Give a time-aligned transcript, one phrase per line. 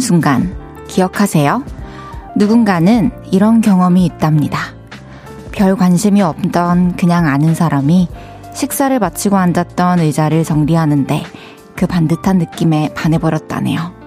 [0.00, 0.56] 순간
[0.88, 1.62] 기억하세요?
[2.36, 4.58] 누군가는 이런 경험이 있답니다.
[5.52, 8.08] 별 관심이 없던 그냥 아는 사람이
[8.54, 11.22] 식사를 마치고 앉았던 의자를 정리하는데
[11.76, 14.00] 그 반듯한 느낌에 반해버렸다네요.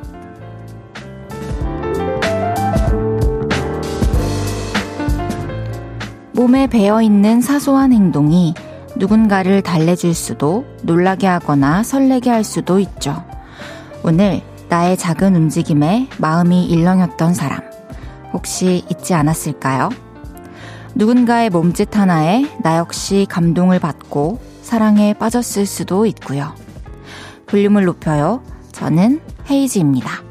[6.33, 8.53] 몸에 배어 있는 사소한 행동이
[8.95, 13.23] 누군가를 달래줄 수도 놀라게 하거나 설레게 할 수도 있죠.
[14.03, 14.41] 오늘
[14.73, 17.61] 나의 작은 움직임에 마음이 일렁였던 사람
[18.33, 19.89] 혹시 있지 않았을까요?
[20.95, 26.55] 누군가의 몸짓 하나에 나 역시 감동을 받고 사랑에 빠졌을 수도 있고요.
[27.45, 28.43] 볼륨을 높여요.
[28.71, 30.23] 저는 헤이즈입니다.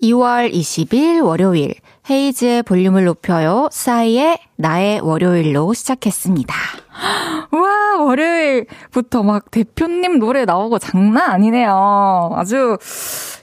[0.00, 1.74] 2월 20일 월요일
[2.12, 3.68] 헤이즈의 볼륨을 높여요.
[3.72, 6.54] 싸이의 나의 월요일로 시작했습니다.
[7.50, 12.32] 와, 월요일부터 막 대표님 노래 나오고 장난 아니네요.
[12.34, 12.76] 아주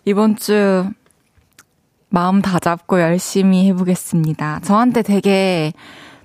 [0.05, 0.85] 이번 주
[2.09, 4.59] 마음 다 잡고 열심히 해보겠습니다.
[4.63, 5.73] 저한테 되게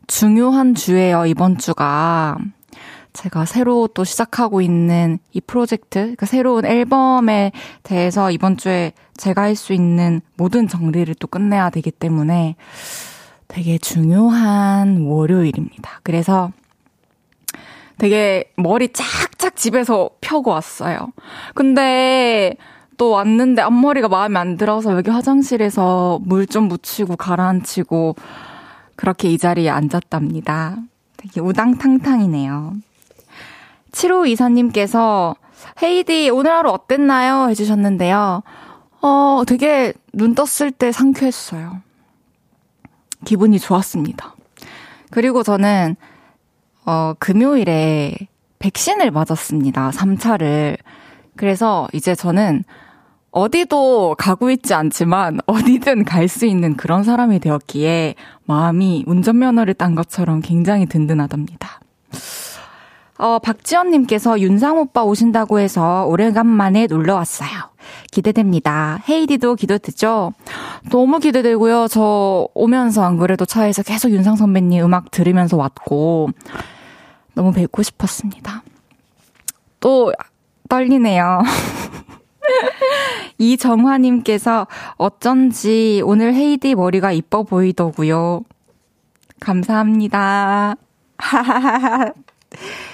[0.06, 2.36] 중요한 주예요, 이번 주가.
[3.14, 9.54] 제가 새로 또 시작하고 있는 이 프로젝트, 그러니까 새로운 앨범에 대해서 이번 주에 제가 할
[9.56, 12.56] 수 있는 모든 정리를 또 끝내야 되기 때문에
[13.48, 16.00] 되게 중요한 월요일입니다.
[16.02, 16.50] 그래서
[17.98, 21.12] 되게 머리 쫙쫙 집에서 펴고 왔어요.
[21.54, 22.56] 근데
[22.96, 28.16] 또 왔는데 앞머리가 마음에 안 들어서 여기 화장실에서 물 좀 묻히고 가라앉히고
[28.96, 30.78] 그렇게 이 자리에 앉았답니다.
[31.16, 32.74] 되게 우당탕탕이네요.
[33.94, 35.36] 7호 이사님께서
[35.82, 37.48] 헤이디 오늘 하루 어땠나요?
[37.48, 38.42] 해주셨는데요.
[39.00, 41.80] 어, 되게 눈 떴을 때 상쾌했어요.
[43.24, 44.34] 기분이 좋았습니다.
[45.10, 45.96] 그리고 저는,
[46.84, 48.14] 어, 금요일에
[48.58, 49.90] 백신을 맞았습니다.
[49.90, 50.76] 3차를.
[51.36, 52.64] 그래서 이제 저는
[53.30, 60.40] 어디도 가고 있지 않지만 어디든 갈 수 있는 그런 사람이 되었기에 마음이 운전면허를 딴 것처럼
[60.40, 61.80] 굉장히 든든하답니다.
[63.16, 67.48] 어, 박지연님께서 윤상 오빠 오신다고 해서 오래간만에 놀러 왔어요.
[68.10, 69.00] 기대됩니다.
[69.08, 70.32] 헤이디도 기대되죠?
[70.90, 71.86] 너무 기대되고요.
[71.88, 76.30] 저 오면서 안 그래도 차에서 계속 윤상 선배님 음악 들으면서 왔고,
[77.34, 78.62] 너무 뵙고 싶었습니다.
[79.80, 80.12] 또,
[80.68, 81.42] 떨리네요.
[83.38, 88.42] 이정화님께서 어쩐지 오늘 헤이디 머리가 이뻐 보이더구요.
[89.40, 90.76] 감사합니다.
[91.18, 92.12] 하하하하.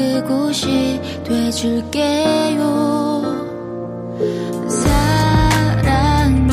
[0.00, 2.60] 그곳이 돼줄게요.
[4.68, 6.52] 사랑이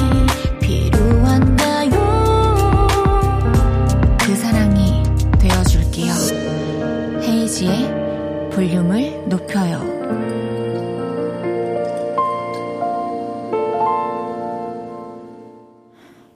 [4.20, 4.36] 그
[5.40, 6.14] 되어줄게요.
[8.52, 9.96] 볼륨을 높여요.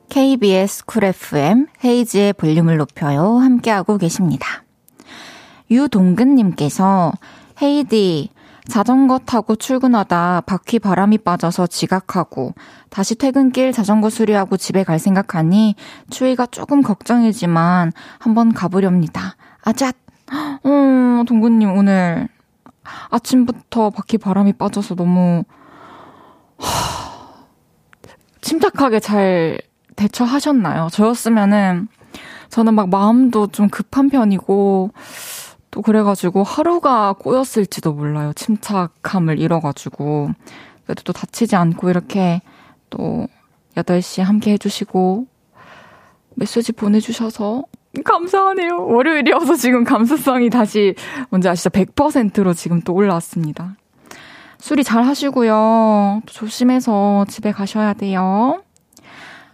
[0.07, 3.37] KBS 쿨 FM 헤이지의 볼륨을 높여요.
[3.37, 4.63] 함께하고 계십니다.
[5.71, 7.13] 유동근님께서
[7.61, 8.29] 헤이디
[8.67, 12.53] 자전거 타고 출근하다 바퀴 바람이 빠져서 지각하고
[12.89, 15.75] 다시 퇴근길 자전거 수리하고 집에 갈 생각하니
[16.09, 19.35] 추위가 조금 걱정이지만 한번 가보렵니다.
[19.63, 19.95] 아잣!
[20.31, 22.27] 어, 동근님 오늘
[23.09, 25.43] 아침부터 바퀴 바람이 빠져서 너무
[26.59, 27.11] 하...
[28.41, 29.59] 침착하게 잘
[29.95, 30.87] 대처하셨나요?
[30.91, 31.87] 저였으면은
[32.49, 34.91] 저는 막 마음도 좀 급한 편이고
[35.71, 38.33] 또 그래가지고 하루가 꼬였을지도 몰라요.
[38.35, 40.31] 침착함을 잃어가지고.
[40.85, 42.41] 그래도 또 다치지 않고 이렇게
[42.89, 43.27] 또
[43.75, 45.27] 8시 함께 해주시고
[46.35, 47.63] 메시지 보내주셔서
[48.03, 48.85] 감사하네요.
[48.87, 50.95] 월요일이어서 지금 감수성이 다시
[51.29, 51.69] 뭔지 아시죠?
[51.69, 53.75] 100%로 지금 또 올라왔습니다.
[54.57, 56.21] 수리 잘 하시고요.
[56.25, 58.61] 조심해서 집에 가셔야 돼요.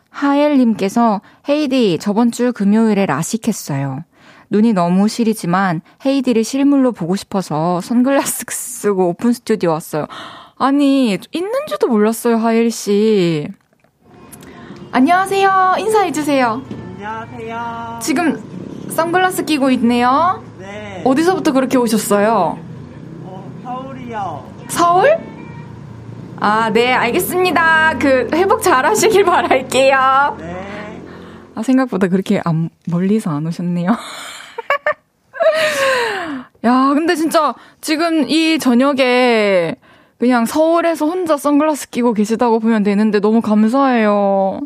[0.09, 4.03] 하엘님께서 헤이디 저번 주 금요일에 라식했어요.
[4.49, 10.07] 눈이 너무 시리지만 헤이디를 실물로 보고 싶어서 선글라스 쓰고 오픈 스튜디오 왔어요.
[10.57, 13.47] 아니, 있는지도 몰랐어요, 하일 씨.
[14.91, 15.75] 안녕하세요.
[15.79, 16.61] 인사해주세요.
[16.95, 17.99] 안녕하세요.
[18.01, 18.41] 지금
[18.89, 20.43] 선글라스 끼고 있네요.
[20.57, 21.03] 네.
[21.05, 22.57] 어디서부터 그렇게 오셨어요?
[23.23, 24.45] 어, 서울이요.
[24.69, 25.17] 서울?
[26.39, 27.97] 아, 네, 알겠습니다.
[27.99, 30.37] 그, 회복 잘 하시길 바랄게요.
[30.39, 30.66] 네.
[31.57, 33.89] 아, 생각보다 그렇게 안, 멀리서 안 오셨네요.
[36.63, 39.75] 야, 근데 진짜 지금 이 저녁에
[40.19, 44.59] 그냥 서울에서 혼자 선글라스 끼고 계시다고 보면 되는데 너무 감사해요.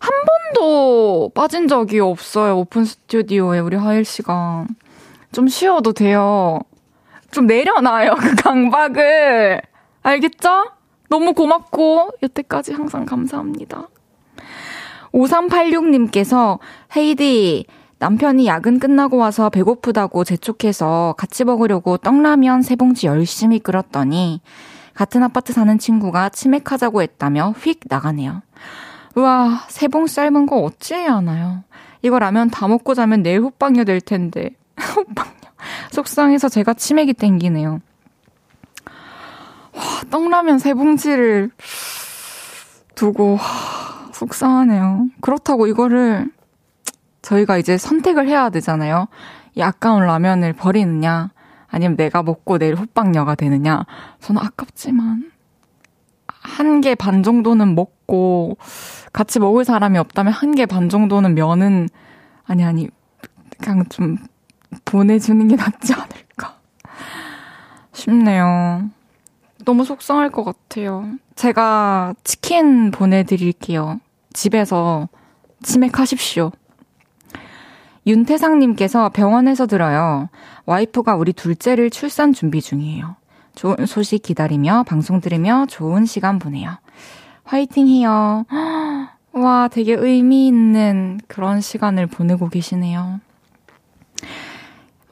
[0.00, 0.12] 한
[0.54, 2.58] 번도 빠진 적이 없어요.
[2.58, 4.66] 오픈 스튜디오에 우리 하일 씨가.
[5.30, 6.58] 좀 쉬어도 돼요.
[7.30, 8.16] 좀 내려놔요.
[8.16, 9.62] 그 강박을.
[10.02, 10.72] 알겠죠?
[11.10, 13.86] 너무 고맙고 여태까지 항상 감사합니다.
[15.12, 16.58] 5386님께서
[16.96, 17.66] 헤이디
[17.98, 24.40] 남편이 야근 끝나고 와서 배고프다고 재촉해서 같이 먹으려고 떡라면 세 봉지 열심히 끓였더니
[24.94, 28.42] 같은 아파트 사는 친구가 치맥하자고 했다며 휙 나가네요.
[29.16, 31.64] 우와, 세 봉 삶은 거 어찌해야 하나요?
[32.02, 34.50] 이거 라면 다 먹고 자면 내일 호빵녀 될 텐데.
[34.96, 35.32] 호빵녀.
[35.90, 37.80] 속상해서 제가 치맥이 땡기네요.
[39.74, 41.50] 와, 떡라면 세 봉지를
[42.94, 45.08] 두고, 와, 속상하네요.
[45.20, 46.30] 그렇다고 이거를
[47.22, 49.06] 저희가 이제 선택을 해야 되잖아요.
[49.54, 51.30] 이 아까운 라면을 버리느냐,
[51.68, 53.84] 아니면 내가 먹고 내일 호빵녀가 되느냐.
[54.20, 55.30] 저는 아깝지만,
[56.26, 58.56] 한 개 반 정도는 먹고,
[59.12, 61.88] 같이 먹을 사람이 없다면 한 개 반 정도는 면은,
[62.44, 62.88] 아니, 아니,
[63.60, 64.16] 그냥 좀
[64.84, 66.58] 보내주는 게 낫지 않을까
[67.92, 68.88] 싶네요.
[69.64, 71.12] 너무 속상할 것 같아요.
[71.34, 74.00] 제가 치킨 보내드릴게요.
[74.38, 75.08] 집에서
[75.64, 76.52] 치맥하십시오.
[78.06, 80.28] 윤태상님께서 병원에서 들어요.
[80.64, 83.16] 와이프가 우리 둘째를 출산 준비 중이에요.
[83.56, 86.70] 좋은 소식 기다리며 방송 들으며 좋은 시간 보내요.
[87.42, 88.46] 화이팅 해요.
[89.32, 93.20] 와, 되게 의미 있는 그런 시간을 보내고 계시네요.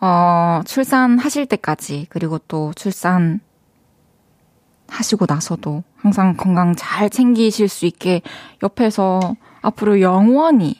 [0.01, 3.41] 어, 출산하실 때까지, 그리고 또 출산
[4.89, 8.23] 하시고 나서도 항상 건강 잘 챙기실 수 있게
[8.63, 10.77] 옆에서 앞으로 영원히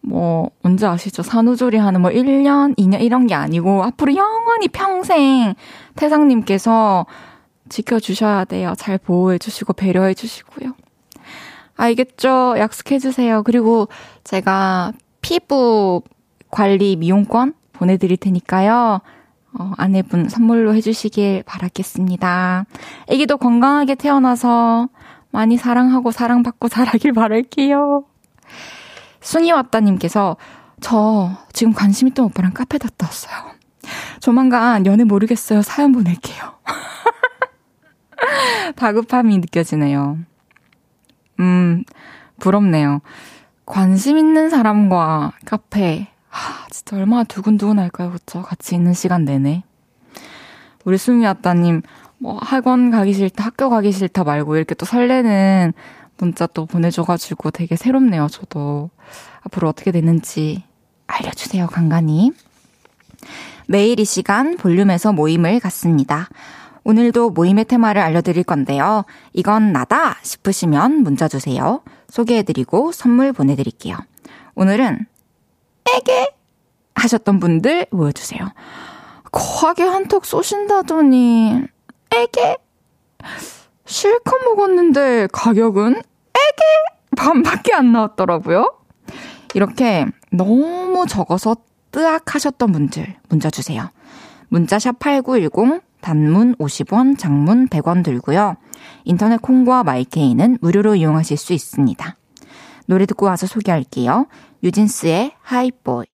[0.00, 1.22] 뭐, 언제 아시죠?
[1.22, 5.54] 산후조리 하는 뭐 1년, 2년 이런 게 아니고 앞으로 영원히 평생
[5.96, 7.06] 태상님께서
[7.68, 8.72] 지켜주셔야 돼요.
[8.78, 10.72] 잘 보호해주시고 배려해주시고요.
[11.76, 12.54] 알겠죠?
[12.58, 13.42] 약속해주세요.
[13.42, 13.88] 그리고
[14.24, 16.02] 제가 피부
[16.50, 19.00] 관리 미용권 보내드릴 테니까요.
[19.58, 22.66] 어, 아내분 선물로 해주시길 바라겠습니다.
[23.08, 24.88] 애기도 건강하게 태어나서
[25.30, 28.04] 많이 사랑하고 사랑받고 자라길 바랄게요.
[29.20, 30.36] 순이 왔다님께서
[30.80, 33.52] 저 지금 관심 있던 오빠랑 카페 갔다 왔어요.
[34.20, 35.62] 조만간 연애 모르겠어요.
[35.62, 36.58] 사연 보낼게요.
[38.76, 40.18] 다급함이 느껴지네요.
[41.40, 41.84] 음,
[42.38, 43.00] 부럽네요.
[43.66, 46.08] 관심 있는 사람과 카페.
[46.38, 48.12] 하, 진짜 얼마나 두근두근 할까요?
[48.12, 48.42] 그쵸?
[48.42, 49.64] 같이 있는 시간 내내.
[50.84, 51.82] 우리 수미 아따님,
[52.18, 55.72] 뭐, 학원 가기 싫다, 학교 가기 싫다 말고 이렇게 또 설레는
[56.18, 58.90] 문자 또 보내줘가지고 되게 새롭네요, 저도.
[59.42, 60.62] 앞으로 어떻게 되는지
[61.08, 62.32] 알려주세요, 간간히.
[63.66, 66.28] 매일 이 시간 볼륨에서 모임을 갖습니다.
[66.84, 69.04] 오늘도 모임의 테마를 알려드릴 건데요.
[69.32, 71.82] 이건 나다 싶으시면 문자 주세요.
[72.08, 73.98] 소개해드리고 선물 보내드릴게요.
[74.54, 75.06] 오늘은
[75.96, 76.30] 에게
[76.94, 78.40] 하셨던 분들 모여주세요.
[79.30, 81.62] 거하게 한턱 쏘신다더니
[82.10, 82.56] 에게
[83.84, 86.62] 실컷 먹었는데 가격은 에게
[87.16, 88.74] 반밖에 안 나왔더라고요.
[89.54, 91.56] 이렇게 너무 적어서
[91.90, 93.90] 뜨악 하셨던 분들 문자 주세요.
[94.48, 98.56] 문자샵 8910 단문 50원, 장문 100원 들고요.
[99.04, 102.16] 인터넷 콩과 마이케이는 무료로 이용하실 수 있습니다.
[102.86, 104.26] 노래 듣고 와서 소개할게요.
[104.62, 106.06] 유진스의 하이보이.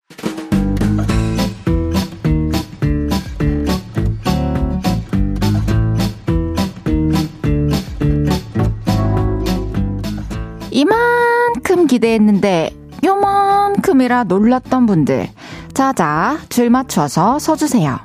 [10.72, 12.72] 이만큼 기대했는데
[13.06, 15.30] 요만큼이라 놀랐던 분들
[15.74, 18.00] 자자 줄 맞춰서 서주세요.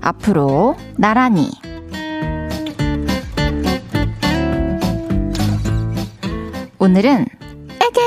[0.00, 1.50] 앞으로 나란히
[6.78, 7.26] 오늘은
[7.80, 8.00] 에게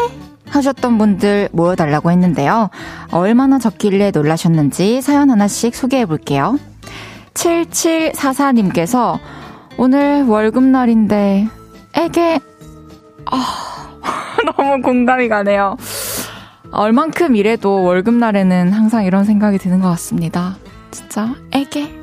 [0.49, 2.69] 하셨던 분들 모여달라고 했는데요.
[3.11, 6.57] 얼마나 적길래 놀라셨는지 사연 하나씩 소개해 볼게요.
[7.33, 9.19] 7744님께서
[9.77, 11.47] 오늘 월급날인데
[11.93, 12.39] 에게
[13.25, 13.99] 아,
[14.57, 15.77] 너무 공감이 가네요.
[16.71, 20.57] 얼만큼 일해도 월급날에는 항상 이런 생각이 드는 것 같습니다.
[20.91, 21.97] 진짜 애게.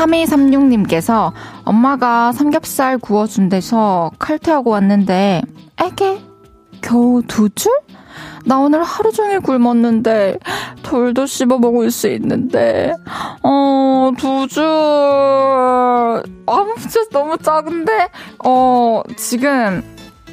[0.00, 1.32] 3236님께서
[1.70, 5.42] 엄마가 삼겹살 구워준 데서 칼퇴하고 왔는데
[5.80, 6.20] 애게
[6.80, 7.70] 겨우 두 줄?
[8.44, 10.38] 나 오늘 하루 종일 굶었는데
[10.82, 12.92] 돌도 씹어 먹을 수 있는데,
[13.44, 16.22] 어, 두 줄, 아,
[16.80, 18.08] 진짜 너무 작은데?
[18.44, 19.84] 어, 지금,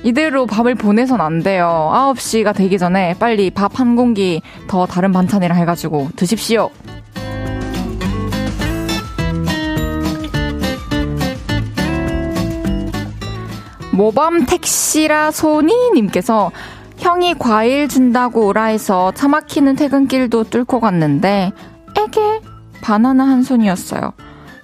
[0.04, 1.92] 이대로 밥을 보내선 안 돼요.
[1.94, 6.72] 9시가 되기 전에 빨리 밥 한 공기 더 다른 반찬이랑 해가지고 드십시오.
[13.98, 16.52] 모범 택시라 소니님께서
[16.98, 21.52] 형이 과일 준다고 오라 해서 차 막히는 퇴근길도 뚫고 갔는데
[21.98, 22.42] 에게
[22.82, 24.14] 바나나 한 손이었어요.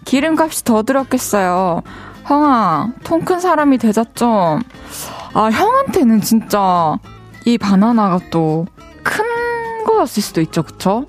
[0.06, 1.82] 기름값이 더 들었겠어요.
[2.26, 4.62] 형아, 통 큰 사람이 되자 좀.
[5.34, 6.98] 아, 형한테는 진짜
[7.46, 8.66] 이 바나나가 또
[9.04, 9.26] 큰
[9.86, 11.06] 거였을 수도 있죠, 그쵸?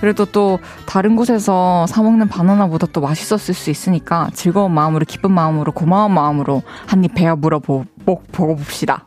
[0.00, 6.12] 그래도 또 다른 곳에서 사먹는 바나나보다 또 맛있었을 수 있으니까 즐거운 마음으로, 기쁜 마음으로, 고마운
[6.12, 9.04] 마음으로 한 입 베어 물어보, 보고 봅시다.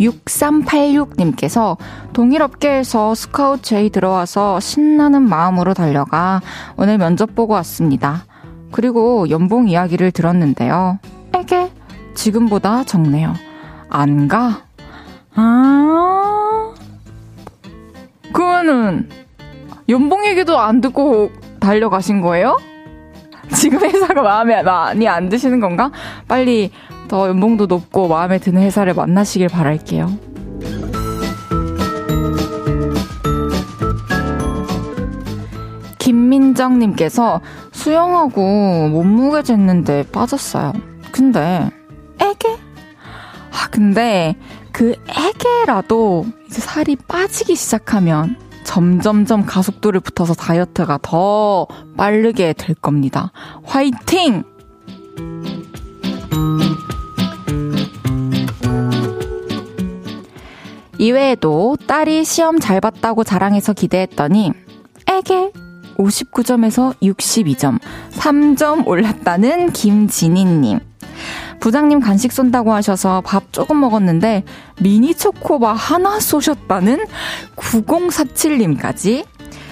[0.00, 1.76] 6386님께서
[2.12, 6.40] 동일업계에서 스카우트 제이 들어와서 신나는 마음으로 달려가
[6.76, 8.24] 오늘 면접 보고 왔습니다.
[8.72, 10.98] 그리고 연봉 이야기를 들었는데요.
[11.34, 11.70] 에게
[12.14, 13.34] 지금보다 적네요.
[13.88, 14.62] 안 가?
[15.34, 16.74] 아,
[18.32, 19.08] 그거는
[19.88, 22.58] 연봉 얘기도 안 듣고 달려가신 거예요?
[23.54, 25.90] 지금 회사가 마음에 많이 안 드시는 건가?
[26.28, 26.70] 빨리
[27.08, 30.10] 더 연봉도 높고 마음에 드는 회사를 만나시길 바랄게요.
[35.98, 37.40] 김민정님께서
[37.72, 40.72] 수영하고 몸무게 쟀는데 빠졌어요.
[41.12, 41.70] 근데
[42.20, 42.48] 애게?
[43.52, 44.36] 아 근데
[44.72, 53.32] 그 애게라도 이제 살이 빠지기 시작하면 점점점 가속도를 붙어서 다이어트가 더 빠르게 될 겁니다.
[53.64, 54.44] 화이팅!
[60.98, 64.52] 이외에도 딸이 시험 잘 봤다고 자랑해서 기대했더니
[65.10, 65.50] 에게
[65.98, 67.80] 59점에서 62점,
[68.12, 70.91] 3점 올랐다는 김진희님.
[71.62, 74.42] 부장님 간식 쏜다고 하셔서 밥 조금 먹었는데
[74.80, 77.06] 미니 초코바 하나 쏘셨다는
[77.54, 79.24] 9047님까지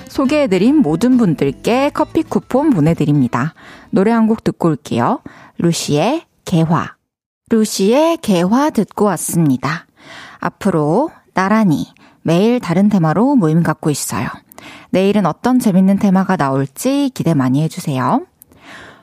[0.07, 3.55] 소개해드린 모든 분들께 커피 쿠폰 보내드립니다.
[3.91, 5.21] 노래 한 곡 듣고 올게요.
[5.59, 6.95] 루시의 개화.
[7.49, 9.87] 루시의 개화 듣고 왔습니다.
[10.39, 11.89] 앞으로 나란히
[12.23, 14.29] 매일 다른 테마로 모임 갖고 있어요.
[14.91, 18.25] 내일은 어떤 재밌는 테마가 나올지 기대 많이 해주세요.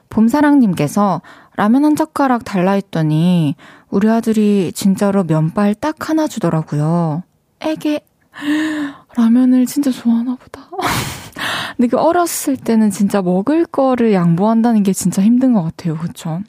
[0.10, 1.22] 봄사랑님께서
[1.58, 3.56] 라면 한 젓가락 달라 했더니
[3.90, 7.24] 우리 아들이 진짜로 면발 딱 하나 주더라고요.
[7.60, 8.02] 애게
[9.18, 10.70] 라면을 진짜 좋아하나 보다.
[11.76, 15.98] 근데 그 어렸을 때는 진짜 먹을 거를 양보한다는 게 진짜 힘든 것 같아요.
[15.98, 16.42] 그쵸?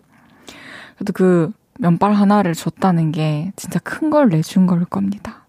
[0.96, 5.46] 그래도 그 면발 하나를 줬다는 게 진짜 큰 걸 내준 걸 겁니다.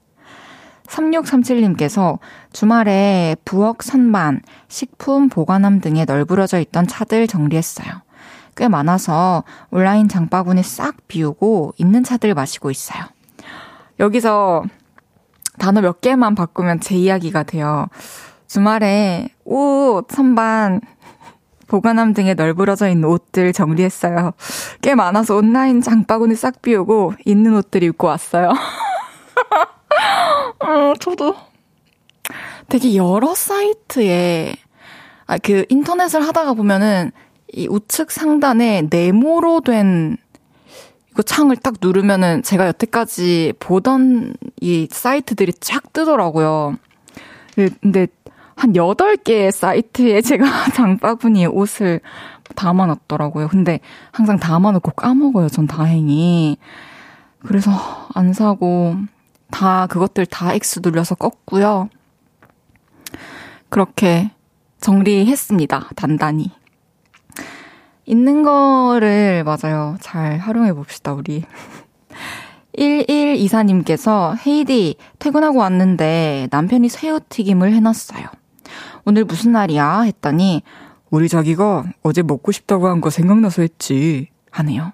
[0.88, 2.18] 3637님께서
[2.54, 8.02] 주말에 부엌 선반, 식품 보관함 등에 널브러져 있던 차들 정리했어요.
[8.60, 13.06] 꽤 많아서 온라인 장바구니 싹 비우고 있는 차들 마시고 있어요.
[14.02, 14.64] 여기서
[15.58, 17.88] 단어 몇 개만 바꾸면 제 이야기가 돼요.
[18.48, 20.82] 주말에 옷, 선반,
[21.68, 24.34] 보관함 등에 널브러져 있는 옷들 정리했어요.
[24.82, 28.52] 꽤 많아서 온라인 장바구니 싹 비우고 있는 옷들 입고 왔어요.
[30.60, 31.34] 어, 저도
[32.68, 34.54] 되게 여러 사이트에
[35.28, 37.14] 아, 그 인터넷을 하다가 보면은
[37.54, 40.18] 이 우측 상단에 네모로 된
[41.12, 46.78] 이거 창을 딱 누르면은 제가 여태까지 보던 이 사이트들이 쫙 뜨더라고요.
[47.56, 48.08] 그, 근데
[48.56, 52.02] 한 8개의 사이트에 제가 장바구니에 옷을
[52.56, 53.48] 담아놨더라고요.
[53.48, 53.80] 근데
[54.12, 55.50] 항상 담아놓고 까먹어요.
[55.50, 56.58] 전 다행히.
[57.40, 57.72] 그래서
[58.14, 58.96] 안 사고
[59.50, 61.90] 다 그것들 다 X 눌려서 껐고요.
[63.70, 64.32] 그렇게
[64.82, 65.90] 정리했습니다.
[65.96, 66.52] 단단히.
[68.10, 69.96] 있는 거를 맞아요.
[70.02, 71.44] 잘 활용해 봅시다, 우리.
[72.78, 78.26] 1124님께서 헤이디 퇴근하고 왔는데 남편이 새우튀김을 해놨어요.
[79.06, 80.02] 오늘 무슨 날이야?
[80.02, 80.64] 했더니
[81.12, 84.30] 우리 자기가 어제 먹고 싶다고 한 거 생각나서 했지.
[84.52, 84.92] 하네요.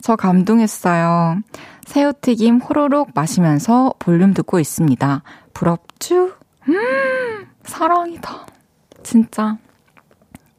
[0.00, 1.40] 저 감동했어요.
[1.86, 5.22] 새우튀김 호로록 마시면서 볼륨 듣고 있습니다.
[5.54, 6.32] 부럽쥬?
[6.68, 8.46] 음, 사랑이다.
[9.02, 9.56] 진짜.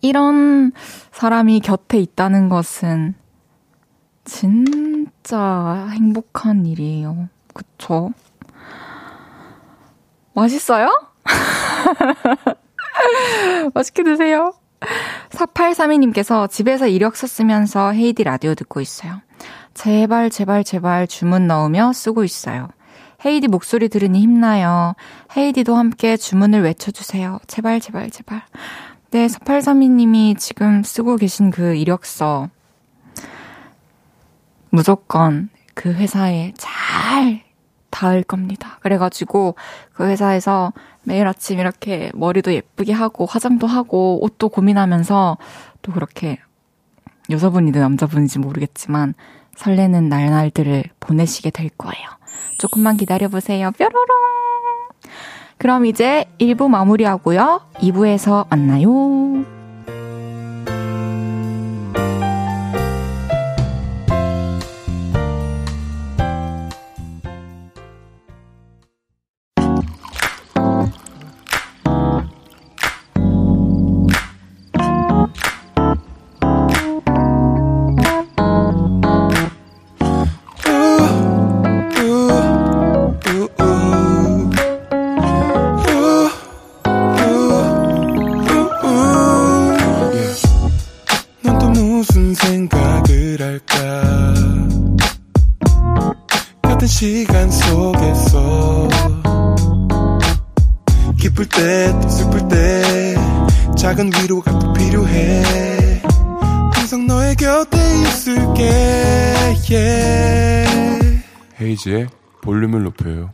[0.01, 0.71] 이런
[1.11, 3.15] 사람이 곁에 있다는 것은
[4.25, 7.29] 진짜 행복한 일이에요.
[7.53, 8.11] 그쵸?
[10.33, 10.89] 맛있어요?
[13.73, 14.53] 맛있게 드세요.
[15.31, 19.21] 4832님께서 집에서 이력서 쓰면서 헤이디 라디오 듣고 있어요.
[19.73, 22.69] 제발, 제발, 제발 주문 넣으며 쓰고 있어요.
[23.25, 24.95] 헤이디 목소리 들으니 힘나요.
[25.35, 27.39] 헤이디도 함께 주문을 외쳐주세요.
[27.47, 28.43] 제발, 제발, 제발.
[29.11, 32.49] 네, 4832님이 지금 쓰고 계신 그 이력서.
[34.69, 37.41] 무조건 그 회사에 잘
[37.89, 38.77] 닿을 겁니다.
[38.81, 39.55] 그래가지고
[39.93, 40.73] 그 회사에서
[41.03, 45.37] 매일 아침 이렇게 머리도 예쁘게 하고 화장도 하고 옷도 고민하면서
[45.81, 46.37] 또 그렇게
[47.31, 49.15] 여자분이든 남자분인지 모르겠지만
[49.55, 52.07] 설레는 날날들을 보내시게 될 거예요.
[52.59, 53.71] 조금만 기다려보세요.
[53.71, 54.38] 뾰로롱!
[55.59, 57.61] 그럼 이제 1부 마무리하고요.
[57.75, 59.58] 2부에서 만나요.
[111.89, 112.07] 헤이지의
[112.41, 113.31] 볼륨을 높여요.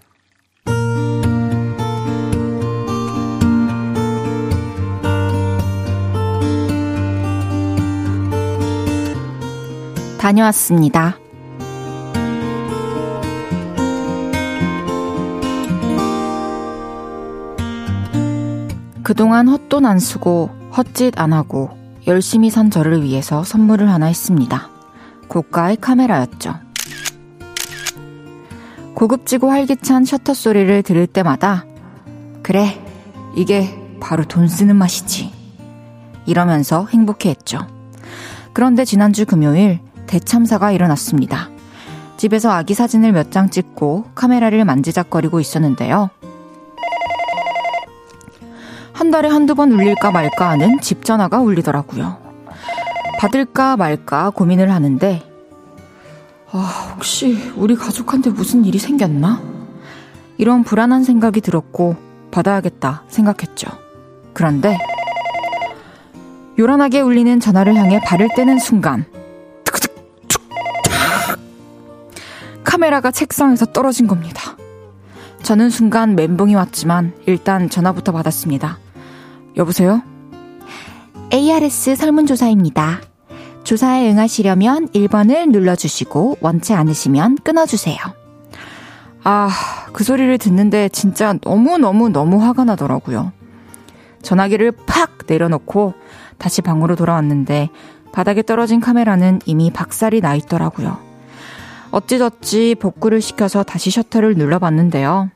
[10.18, 11.18] 다녀왔습니다.
[19.04, 21.70] 그동안 헛돈 안 쓰고 헛짓 안 하고
[22.08, 24.70] 열심히 산 저를 위해서 선물을 하나 했습니다.
[25.28, 26.65] 고가의 카메라였죠.
[28.96, 31.66] 고급지고 활기찬 셔터 소리를 들을 때마다
[32.42, 32.80] 그래,
[33.36, 35.32] 이게 바로 돈 쓰는 맛이지.
[36.28, 37.60] 이러면서 행복해 했죠.
[38.54, 41.50] 그런데 지난주 금요일 대참사가 일어났습니다.
[42.18, 46.10] 집에서 아기 사진을 몇 장 찍고 카메라를 만지작거리고 있었는데요.
[48.94, 52.18] 한 달에 한두 번 울릴까 말까 하는 집 전화가 울리더라고요.
[53.20, 55.22] 받을까 말까 고민을 하는데
[56.52, 59.42] 아, 혹시 우리 가족한테 무슨 일이 생겼나?
[60.38, 61.96] 이런 불안한 생각이 들었고
[62.32, 63.68] 받아야겠다 생각했죠.
[64.34, 64.78] 그런데
[66.60, 69.06] 요란하게 울리는 전화를 향해 발을 떼는 순간
[72.64, 74.58] 카메라가 책상에서 떨어진 겁니다.
[75.44, 78.80] 저는 순간 멘붕이 왔지만 일단 전화부터 받았습니다.
[79.56, 80.02] 여보세요?
[81.32, 83.02] ARS 설문조사입니다.
[83.66, 87.98] 조사에 응하시려면 1번을 눌러주시고 원치 않으시면 끊어주세요.
[89.24, 89.50] 아,
[89.92, 93.32] 그 소리를 듣는데 진짜 너무너무너무 화가 나더라고요.
[94.22, 95.96] 전화기를 팍 내려놓고
[96.38, 97.70] 다시 방으로 돌아왔는데
[98.12, 101.00] 바닥에 떨어진 카메라는 이미 박살이 나 있더라고요.
[101.90, 105.32] 어찌저찌 복구를 시켜서 다시 셔터를 눌러봤는데요.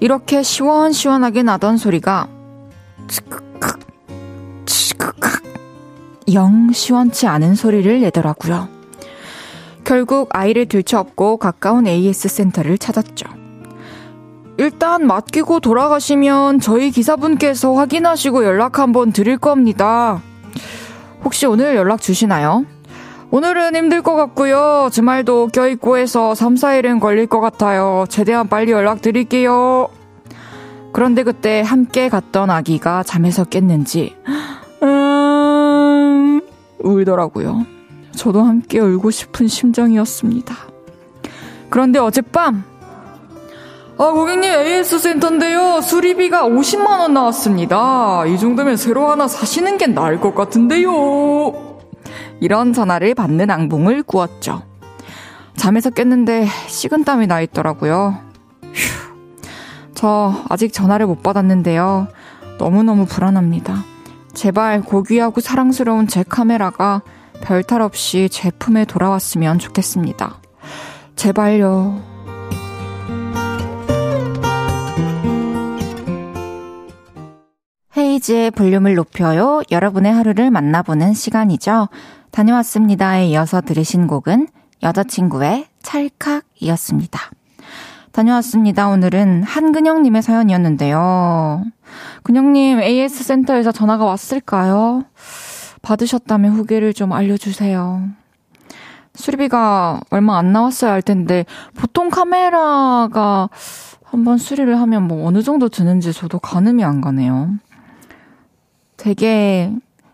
[0.00, 2.28] 이렇게 시원시원하게 나던 소리가
[6.32, 8.68] 영 시원치 않은 소리를 내더라고요.
[9.84, 13.26] 결국 아이를 들쳐업고 가까운 AS 센터를 찾았죠.
[14.56, 20.22] 일단 맡기고 돌아가시면 저희 기사분께서 확인하시고 연락 한번 드릴 겁니다.
[21.24, 22.64] 혹시 오늘 연락 주시나요?
[23.30, 24.88] 오늘은 힘들 것 같고요.
[24.92, 28.04] 주말도 껴있고 해서 3, 4일은 걸릴 것 같아요.
[28.08, 29.88] 최대한 빨리 연락 드릴게요.
[30.92, 34.14] 그런데 그때 함께 갔던 아기가 잠에서 깼는지
[36.84, 37.66] 울더라고요.
[38.12, 40.54] 저도 함께 울고 싶은 심정이었습니다.
[41.70, 42.64] 그런데 어젯밤,
[43.96, 45.80] 아, 고객님, AS 센터인데요.
[45.80, 48.26] 수리비가 50만원 나왔습니다.
[48.26, 50.90] 이 정도면 새로 하나 사시는 게 나을 것 같은데요.
[52.40, 54.62] 이런 전화를 받는 앙봉을 꾸었죠.
[55.56, 58.18] 잠에서 깼는데 식은땀이 나 있더라고요.
[58.64, 59.14] 휴,
[59.94, 62.08] 저 아직 전화를 못 받았는데요.
[62.58, 63.84] 너무너무 불안합니다.
[64.34, 67.02] 제발 고귀하고 사랑스러운 제 카메라가
[67.42, 70.40] 별탈 없이 제 품에 돌아왔으면 좋겠습니다.
[71.16, 72.02] 제발요.
[77.96, 79.62] 헤이즈의 볼륨을 높여요.
[79.70, 81.88] 여러분의 하루를 만나보는 시간이죠.
[82.32, 84.48] 다녀왔습니다에 이어서 들으신 곡은
[84.82, 87.30] 여자친구의 찰칵이었습니다.
[88.14, 88.88] 다녀왔습니다.
[88.88, 91.64] 오늘은 한근영님의 사연이었는데요.
[92.22, 95.02] 근영님, AS 센터에서 전화가 왔을까요?
[95.82, 98.08] 받으셨다면 후기를 좀 알려주세요.
[99.16, 103.50] 수리비가 얼마 안 나왔어야 할 텐데, 보통 카메라가
[104.04, 107.50] 한번 수리를 하면 뭐 어느 정도 드는지 저도 가늠이 안 가네요.
[108.96, 109.72] 되게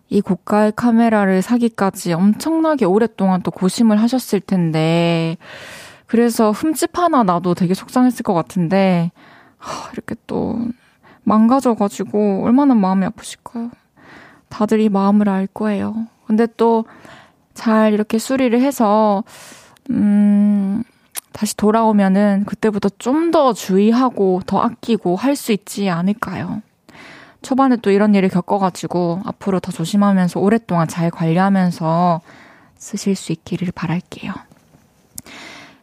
[0.08, 5.36] 이 고가의 카메라를 사기까지 엄청나게 오랫동안 또 고심을 하셨을 텐데,
[6.10, 9.12] 그래서 흠집 하나 나도 되게 속상했을 것 같은데,
[9.58, 10.58] 하, 이렇게 또
[11.22, 13.70] 망가져가지고 얼마나 마음이 아프실까요?
[14.48, 15.94] 다들 이 마음을 알 거예요.
[16.26, 16.84] 근데 또
[17.54, 19.22] 잘 이렇게 수리를 해서,
[19.90, 20.82] 음,
[21.32, 26.62] 다시 돌아오면은 그때부터 좀 더 주의하고 더 아끼고 할 수 있지 않을까요?
[27.42, 32.20] 초반에 또 이런 일을 겪어가지고 앞으로 더 조심하면서 오랫동안 잘 관리하면서
[32.76, 34.32] 쓰실 수 있기를 바랄게요.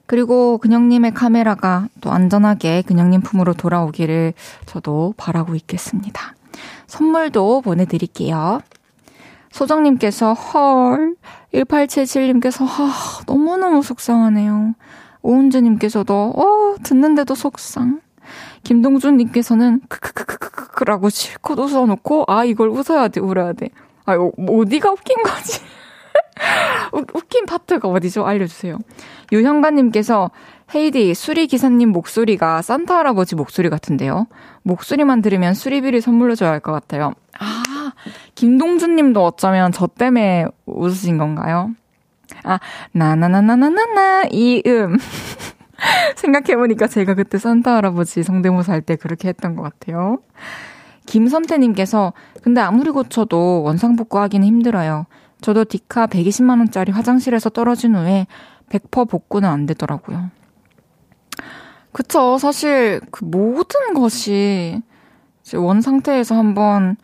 [0.08, 4.34] 그리고 근영님의 카메라가 또 안전하게 근영님 품으로 돌아오기를
[4.66, 6.34] 저도 바라고 있겠습니다.
[6.88, 8.62] 선물도 보내드릴게요.
[9.52, 11.16] 소정님께서 헐,
[11.54, 14.74] 1877님께서 하, 너무너무 속상하네요.
[15.22, 18.02] 오은주님께서도 어, 듣는데도 속상.
[18.64, 23.70] 김동준님께서는 크크크크크크라고 실컷 웃어놓고 아 이걸 웃어야 돼 울어야 돼.
[24.06, 25.62] 아 어, 어디가 웃긴 거지?
[27.14, 28.26] 웃긴 파트가 어디죠?
[28.26, 28.78] 알려주세요.
[29.32, 30.32] 유형가님께서
[30.74, 34.28] 헤이디 수리 기사님 목소리가 산타 할아버지 목소리 같은데요.
[34.64, 37.14] 목소리만 들으면 수리비를 선물로 줘야 할 것 같아요.
[37.40, 37.64] 아
[38.36, 41.72] 김동준님도 어쩌면 저 때문에 웃으신 건가요?
[42.44, 42.60] 아
[42.92, 44.98] 나나나나나나나 이 음.
[46.16, 50.20] 생각해보니까 제가 그때 산타 할아버지 성대모사 할 때 그렇게 했던 것 같아요.
[51.06, 55.06] 김선태님께서, 근데 아무리 고쳐도 원상복구 하기는 힘들어요.
[55.42, 58.28] 저도 디카 120만원짜리 화장실에서 떨어진 후에
[58.70, 60.32] 100% 복구는 안 되더라고요.
[61.92, 62.38] 그쵸.
[62.38, 64.82] 사실 그 모든 것이
[65.56, 66.98] 원 상태에서 한번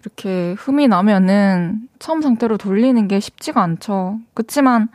[0.00, 4.18] 이렇게 흠이 나면은 처음 상태로 돌리는 게 쉽지가 않죠.
[4.34, 4.88] 그치만,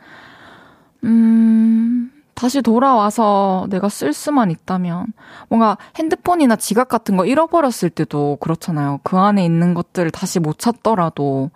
[1.04, 5.12] 음, 다시 돌아와서 내가 쓸 수만 있다면
[5.48, 9.00] 뭔가 핸드폰이나 지갑 같은 거 잃어버렸을 때도 그렇잖아요.
[9.02, 11.50] 그 안에 있는 것들을 다시 못 찾더라도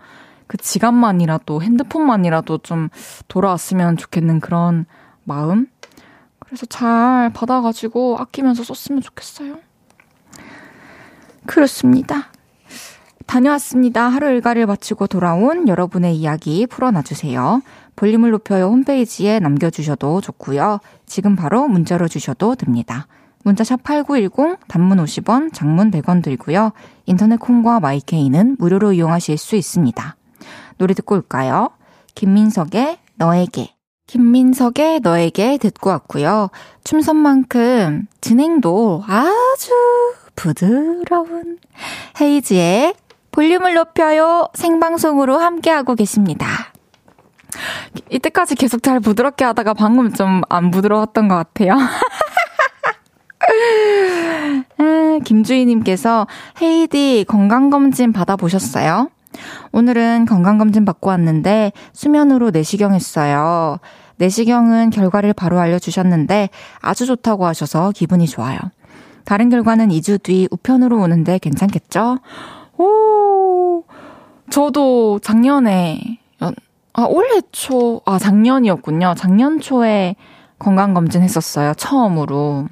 [0.46, 2.88] 그 지갑만이라도 핸드폰만이라도 좀
[3.28, 4.86] 돌아왔으면 좋겠는 그런
[5.24, 5.66] 마음.
[6.38, 9.58] 그래서 잘 받아가지고 아끼면서 썼으면 좋겠어요.
[11.46, 12.28] 그렇습니다.
[13.26, 14.08] 다녀왔습니다.
[14.08, 17.62] 하루 일과를 마치고 돌아온 여러분의 이야기 풀어놔주세요.
[17.96, 20.80] 볼륨을 높여요 홈페이지에 남겨주셔도 좋고요.
[21.06, 23.08] 지금 바로 문자로 주셔도 됩니다.
[23.42, 26.72] 문자샵 8910, 단문 50원, 장문 100원 들고요.
[27.06, 30.16] 인터넷 콩과 마이케이는 무료로 이용하실 수 있습니다.
[30.78, 31.70] 노래 듣고 올까요?
[32.14, 33.74] 김민석의 너에게.
[34.06, 36.50] 김민석의 너에게 듣고 왔고요.
[36.84, 39.72] 춤선만큼 진행도 아주
[40.36, 41.58] 부드러운
[42.20, 42.94] 헤이즈의
[43.32, 46.46] 볼륨을 높여요 생방송으로 함께하고 계십니다.
[48.10, 51.72] 이때까지 계속 잘 부드럽게 하다가 방금 좀 안 부드러웠던 것 같아요.
[54.78, 56.26] 아, 김주희님께서
[56.60, 59.10] 헤이디 건강검진 받아보셨어요?
[59.72, 63.78] 오늘은 건강검진 받고 왔는데 수면으로 내시경 했어요.
[64.16, 66.48] 내시경은 결과를 바로 알려주셨는데
[66.80, 68.58] 아주 좋다고 하셔서 기분이 좋아요.
[69.24, 72.18] 다른 결과는 2주 뒤 우편으로 오는데 괜찮겠죠?
[72.78, 73.84] 오,
[74.50, 76.18] 저도 작년에
[76.98, 79.14] 아, 올해 초, 아, 작년이었군요.
[79.18, 80.16] 작년 초에
[80.58, 81.74] 건강검진 했었어요.
[81.74, 82.68] 처음으로.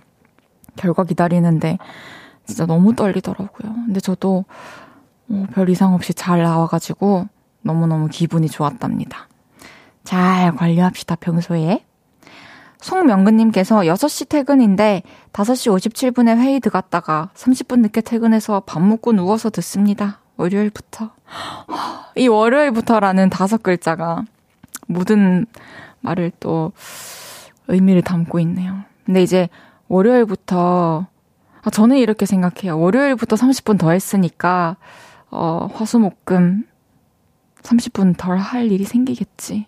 [0.76, 1.76] 결과 기다리는데
[2.46, 3.72] 진짜 너무 떨리더라고요.
[3.86, 4.44] 근데 저도 뭐
[5.52, 7.28] 별 이상 없이 잘 나와가지고
[7.62, 9.28] 너무너무 기분이 좋았답니다.
[10.04, 11.84] 잘 관리합시다, 평소에.
[12.78, 20.20] 송명근님께서 6시 퇴근인데 5시 57분에 회의 들어갔다가 30분 늦게 퇴근해서 밥 먹고 누워서 듣습니다.
[20.36, 21.10] 월요일부터.
[22.16, 24.24] 이 월요일부터라는 다섯 글자가
[24.86, 25.46] 모든
[26.00, 26.72] 말을 또
[27.68, 28.82] 의미를 담고 있네요.
[29.06, 29.48] 근데 이제
[29.88, 31.06] 월요일부터,
[31.62, 32.78] 아, 저는 이렇게 생각해요.
[32.78, 34.76] 월요일부터 30분 더 했으니까,
[35.34, 36.64] 어, 화수목금
[37.62, 39.66] 30분 덜 할 일이 생기겠지.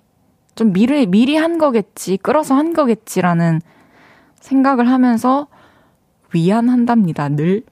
[0.55, 2.17] 좀 미리, 미리 한 거겠지.
[2.19, 3.61] 끌어서 한 거겠지라는
[4.41, 5.49] 생각을 하면서
[6.33, 7.29] 위안한답니다.
[7.31, 7.65] 늘.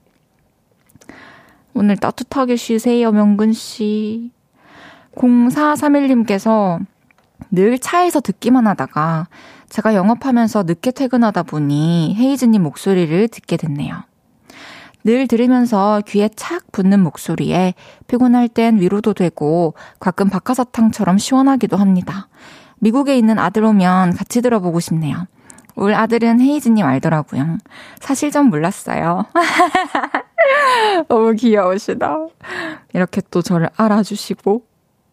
[1.73, 4.31] 오늘 따뜻하게 쉬세요, 명근 씨.
[5.15, 6.85] 0431님께서
[7.51, 9.29] 늘 차에서 듣기만 하다가
[9.69, 14.03] 제가 영업하면서 늦게 퇴근하다 보니 헤이즈님 목소리를 듣게 됐네요.
[15.05, 17.75] 늘 들으면서 귀에 착 붙는 목소리에
[18.07, 22.27] 피곤할 땐 위로도 되고 가끔 박하사탕처럼 시원하기도 합니다.
[22.79, 25.27] 미국에 있는 아들 오면 같이 들어보고 싶네요.
[25.75, 27.59] 우리 아들은 헤이즈님 알더라고요.
[27.99, 29.25] 사실 전 몰랐어요.
[31.07, 32.17] 너무 귀여우시다.
[32.93, 34.63] 이렇게 또 저를 알아주시고,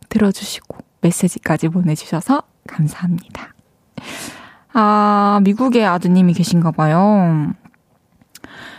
[0.09, 3.55] 들어주시고, 메시지까지 보내주셔서 감사합니다.
[4.73, 7.53] 아, 미국에 아드님이 계신가 봐요.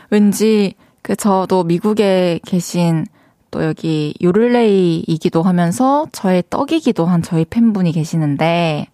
[0.09, 3.05] 왠지, 그, 저도 미국에 계신
[3.51, 8.87] 또 여기 요를레이이기도 하면서 저의 떡이기도 한 저희 팬분이 계시는데,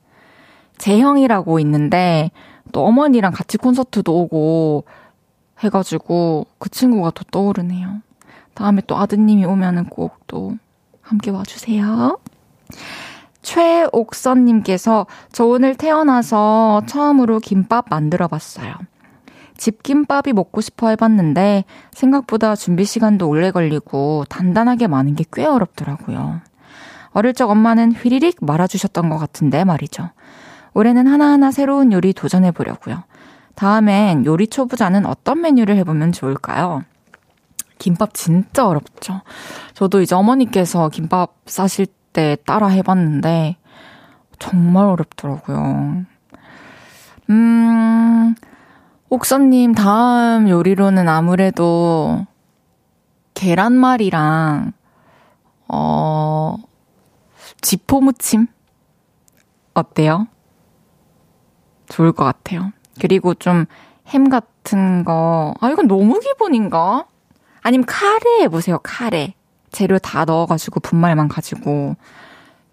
[0.77, 2.31] 재형이라고 있는데,
[2.73, 4.83] 또 어머니랑 같이 콘서트도 오고
[5.63, 8.01] 해가지고 그 친구가 또 떠오르네요.
[8.53, 10.57] 다음에 또 아드님이 오면은 꼭 또
[11.01, 12.17] 함께 와주세요.
[13.41, 18.75] 최옥선님께서 저 오늘 태어나서 처음으로 김밥 만들어 봤어요.
[19.59, 26.41] 집김밥이 먹고 싶어 해봤는데 생각보다 준비 시간도 오래 걸리고 단단하게 마는 게 꽤 어렵더라고요.
[27.11, 30.09] 어릴 적 엄마는 휘리릭 말아주셨던 것 같은데 말이죠.
[30.73, 33.03] 올해는 하나하나 새로운 요리 도전해 보려고요.
[33.55, 36.83] 다음엔 요리 초보자는 어떤 메뉴를 해보면 좋을까요?
[37.77, 39.21] 김밥 진짜 어렵죠.
[39.73, 43.57] 저도 이제 어머니께서 김밥 싸실 때 따라 해봤는데
[44.37, 46.05] 정말 어렵더라고요.
[47.29, 48.35] 음,
[49.09, 52.25] 옥선님 다음 요리로는 아무래도
[53.33, 54.73] 계란말이랑
[55.67, 56.55] 어
[57.61, 58.47] 지포무침
[59.73, 60.27] 어때요?
[61.87, 62.71] 좋을 것 같아요.
[62.99, 63.65] 그리고 좀
[64.09, 67.05] 햄 같은 거, 아, 이건 너무 기본인가?
[67.61, 69.35] 아니면 카레 해보세요, 카레.
[69.71, 71.95] 재료 다 넣어가지고 분말만 가지고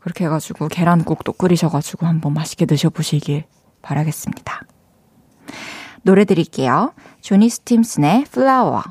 [0.00, 3.44] 그렇게 해가지고 계란국도 끓이셔가지고 한번 맛있게 드셔보시길
[3.82, 4.62] 바라겠습니다.
[6.06, 6.94] 노래 드릴게요.
[7.20, 8.84] 조니 스팀슨의 플라워.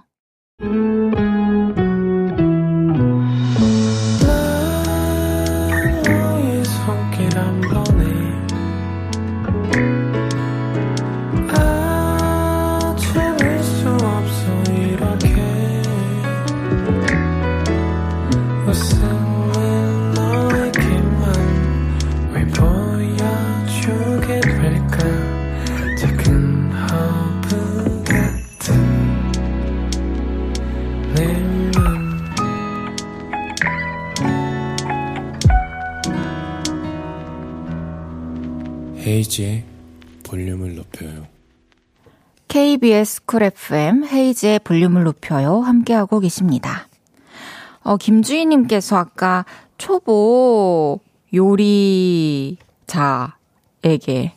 [39.25, 39.63] 헤이지의
[40.23, 41.27] 볼륨을 높여요.
[42.47, 45.61] KBS 쿨 FM 헤이지의 볼륨을 높여요.
[45.61, 46.88] 함께하고 계십니다.
[47.81, 49.45] 어, 김주희님께서 아까
[49.77, 50.99] 초보
[51.33, 52.57] 요리자에게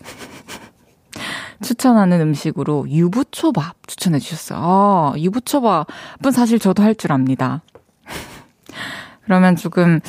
[1.63, 4.59] 추천하는 음식으로 유부초밥 추천해 주셨어요.
[4.63, 7.63] 아, 유부초밥은 사실 저도 할 줄 압니다.
[9.25, 10.01] 그러면 조금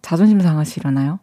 [0.00, 1.18] 자존심 상하시려나요?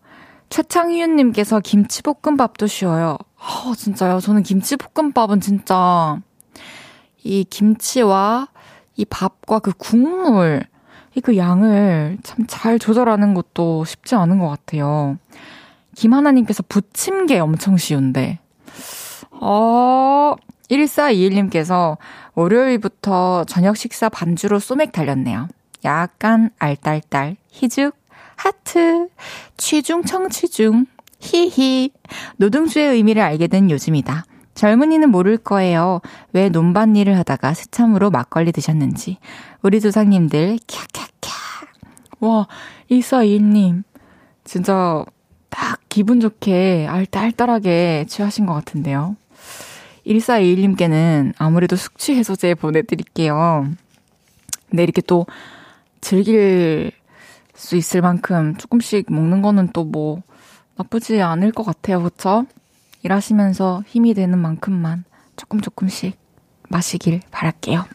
[0.55, 3.17] 최창희윤님께서 김치볶음밥도 쉬워요.
[3.37, 4.21] 아, 진짜요?
[4.21, 6.17] 저는 김치볶음밥은 진짜
[7.23, 8.47] 이 김치와
[8.95, 10.63] 이 밥과 그 국물,
[11.15, 15.17] 이 그 양을 참 잘 조절하는 것도 쉽지 않은 것 같아요.
[15.93, 18.39] 김하나님께서 부침개 엄청 쉬운데.
[19.31, 20.35] 어,
[20.69, 21.97] 1421님께서
[22.33, 25.49] 월요일부터 저녁 식사 반주로 소맥 달렸네요.
[25.83, 27.93] 약간 알딸딸, 희죽,
[28.35, 29.07] 하트,
[29.57, 30.85] 취중 청취중,
[31.19, 31.91] 히히.
[32.37, 34.25] 노동주의 의미를 알게 된 요즘이다.
[34.53, 36.01] 젊은이는 모를 거예요.
[36.33, 39.17] 왜 논밭 일을 하다가 새참으로 막걸리 드셨는지.
[39.61, 41.29] 우리 조상님들, 캬캬캬.
[42.21, 42.47] 와,
[42.89, 43.83] 1421님.
[44.43, 45.03] 진짜
[45.49, 49.15] 딱 기분 좋게 알딸딸하게 취하신 것 같은데요.
[50.05, 53.67] 1421님께는 아무래도 숙취 해소제 보내드릴게요.
[54.69, 55.25] 근데 이렇게 또
[56.01, 56.91] 즐길
[57.55, 60.21] 수 있을 만큼 조금씩 먹는 거는 또 뭐
[60.75, 62.03] 나쁘지 않을 것 같아요.
[62.03, 62.45] 그쵸?
[63.03, 66.17] 일하시면서 힘이 되는 만큼만 조금 조금씩
[66.69, 67.85] 마시길 바랄게요.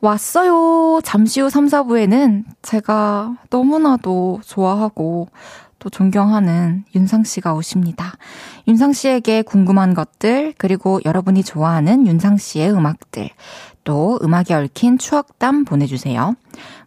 [0.00, 1.00] 왔어요.
[1.02, 5.28] 잠시 후 3, 4부에는 제가 너무나도 좋아하고
[5.78, 8.12] 또 존경하는 윤상 씨가 오십니다.
[8.68, 13.30] 윤상 씨에게 궁금한 것들, 그리고 여러분이 좋아하는 윤상 씨의 음악들,
[13.84, 16.36] 또 음악에 얽힌 추억담 보내주세요.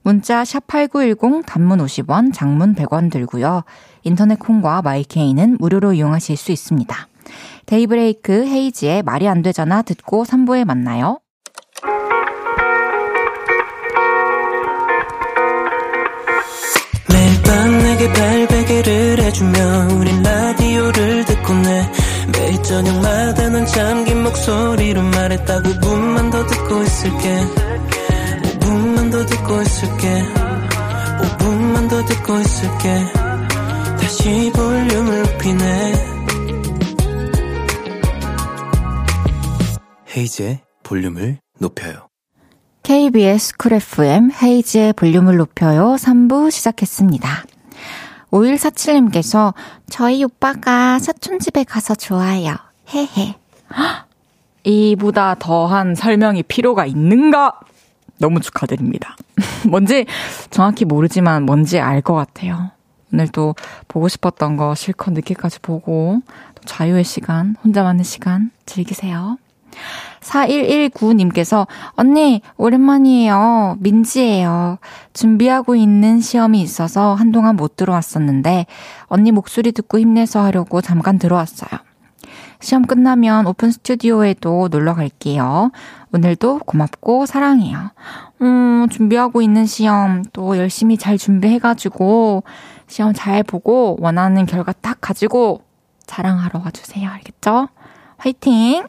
[0.08, 3.66] 문자 샵8910 단문 50원, 장문 100원 들고요.
[4.04, 6.96] 인터넷 콩과 마이케이는 무료로 이용하실 수 있습니다.
[7.66, 11.20] 데이브레이크 헤이지의 말이 안 되잖아 듣고 3부에 만나요.
[17.12, 21.92] 매일 밤 내게 발베개를 해주며 우린 라디오를 듣고 내
[22.32, 27.44] 매일 저녁마다 넌 잠긴 목소리로 말했다 5분만 더 듣고 있을게
[28.62, 30.24] 5분만 더 듣고 있을게
[31.22, 33.04] 5분만 더 듣고 있을게
[34.00, 35.94] 다시 볼륨을 높이네
[40.16, 42.08] 헤이즈의 볼륨을 높여요.
[42.84, 47.44] KBS Cool FM 헤이즈의 볼륨을 높여요 3부 시작했습니다.
[48.30, 49.56] 5147님께서
[49.90, 52.54] 저희 오빠가 사촌집에 가서 좋아요.
[52.94, 53.34] 헤헤.
[54.64, 57.62] 이보다 더한 설명이 필요가 있는가?
[58.20, 59.16] 너무 축하드립니다.
[59.68, 60.06] 뭔지
[60.50, 62.72] 정확히 모르지만 뭔지 알 것 같아요.
[63.14, 63.56] 오늘 또
[63.88, 66.22] 보고 싶었던 거 실컷 늦게까지 보고
[66.56, 69.38] 또 자유의 시간, 혼자만의 시간 즐기세요.
[70.22, 73.78] 4119님께서 언니 오랜만이에요.
[73.80, 74.78] 민지예요.
[75.14, 78.66] 준비하고 있는 시험이 있어서 한동안 못 들어왔었는데
[79.06, 81.80] 언니 목소리 듣고 힘내서 하려고 잠깐 들어왔어요.
[82.60, 85.72] 시험 끝나면 오픈 스튜디오에도 놀러 갈게요.
[86.14, 87.92] 오늘도 고맙고 사랑해요.
[88.42, 92.44] 음, 준비하고 있는 시험 또 열심히 잘 준비해가지고
[92.88, 95.62] 시험 잘 보고 원하는 결과 딱 가지고
[96.06, 97.10] 자랑하러 와주세요.
[97.10, 97.68] 알겠죠?
[98.18, 98.86] 화이팅!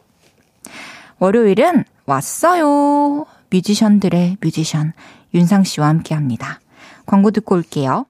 [1.19, 3.25] 월요일은 왔어요.
[3.49, 4.93] 뮤지션들의 뮤지션
[5.33, 6.59] 윤상 씨와 함께 합니다.
[7.05, 8.05] 광고 듣고 올게요.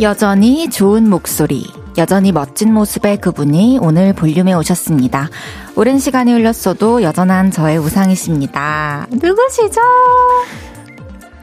[0.00, 1.64] 여전히 좋은 목소리,
[1.96, 5.30] 여전히 멋진 모습의 그분이 오늘 볼륨에 오셨습니다.
[5.74, 9.06] 오랜 시간이 흘렀어도 여전한 저의 우상이십니다.
[9.10, 9.80] 누구시죠?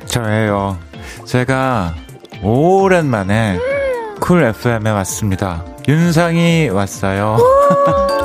[0.06, 0.78] 저예요.
[1.26, 1.96] 제가
[2.44, 3.58] 오랜만에
[4.20, 5.66] 쿨 FM에 왔습니다.
[5.88, 7.38] 윤상이 왔어요.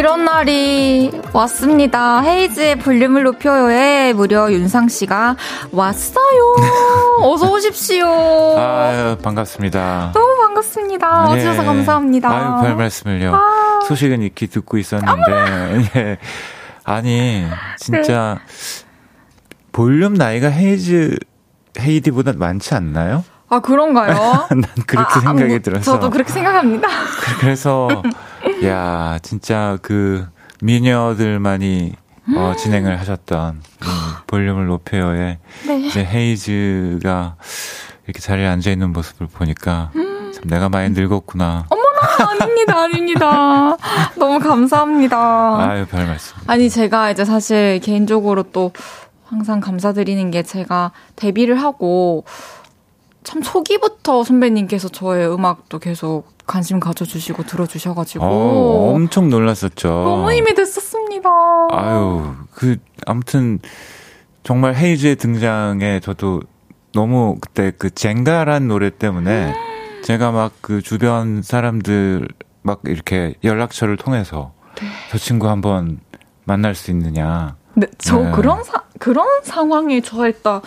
[0.00, 2.22] 이런 날이 왔습니다.
[2.22, 5.36] 헤이즈의 볼륨을 높여요에 무려 윤상 씨가
[5.72, 6.56] 왔어요.
[7.20, 8.06] 어서 오십시오.
[8.58, 10.12] 아유, 반갑습니다.
[10.14, 11.06] 너무 반갑습니다.
[11.28, 11.66] 와주셔서 예.
[11.66, 12.30] 감사합니다.
[12.30, 13.34] 아유, 별 말씀을요.
[13.34, 13.80] 아.
[13.86, 16.18] 소식은 익히 듣고 있었는데, 예.
[16.84, 17.44] 아니,
[17.76, 18.38] 진짜,
[19.70, 21.18] 볼륨 나이가 헤이즈,
[21.78, 23.22] 헤이디보다 많지 않나요?
[23.50, 24.14] 아 그런가요?
[24.48, 25.92] 난 그렇게 아, 생각이 뭐, 들어서.
[25.92, 26.88] 저도 그렇게 생각합니다.
[27.40, 28.02] 그래서,
[28.64, 30.26] 야, 진짜 그,
[30.62, 31.94] 미녀들만이,
[32.36, 33.86] 어, 진행을 하셨던, 음,
[34.26, 35.80] 볼륨을 높여요에, 네.
[35.80, 37.36] 이제 헤이즈가
[38.04, 39.90] 이렇게 자리에 앉아 있는 모습을 보니까,
[40.34, 41.66] 참 내가 많이 늙었구나.
[42.18, 43.76] 아닙니다, 아닙니다.
[44.16, 45.16] 너무 감사합니다.
[45.58, 46.36] 아유, 별 말씀.
[46.46, 48.72] 아니, 제가 이제 사실 개인적으로 또
[49.26, 52.24] 항상 감사드리는 게 제가 데뷔를 하고
[53.22, 59.88] 참 초기부터 선배님께서 저의 음악도 계속 관심 가져주시고 들어주셔가지고 어, 엄청 놀랐었죠.
[59.88, 61.28] 너무 힘이 됐었습니다.
[61.70, 63.60] 아유, 그, 아무튼,
[64.42, 66.40] 정말 헤이즈의 등장에 저도
[66.92, 69.54] 너무 그때 그 젠가란 노래 때문에
[70.02, 72.26] 제가 막 그 주변 사람들
[72.62, 74.52] 막 이렇게 연락처를 통해서
[75.10, 76.00] 저 친구 한번
[76.44, 77.56] 만날 수 있느냐.
[77.74, 78.32] 네, 저 네.
[78.32, 80.62] 그런 사, 그런 상황에 처했다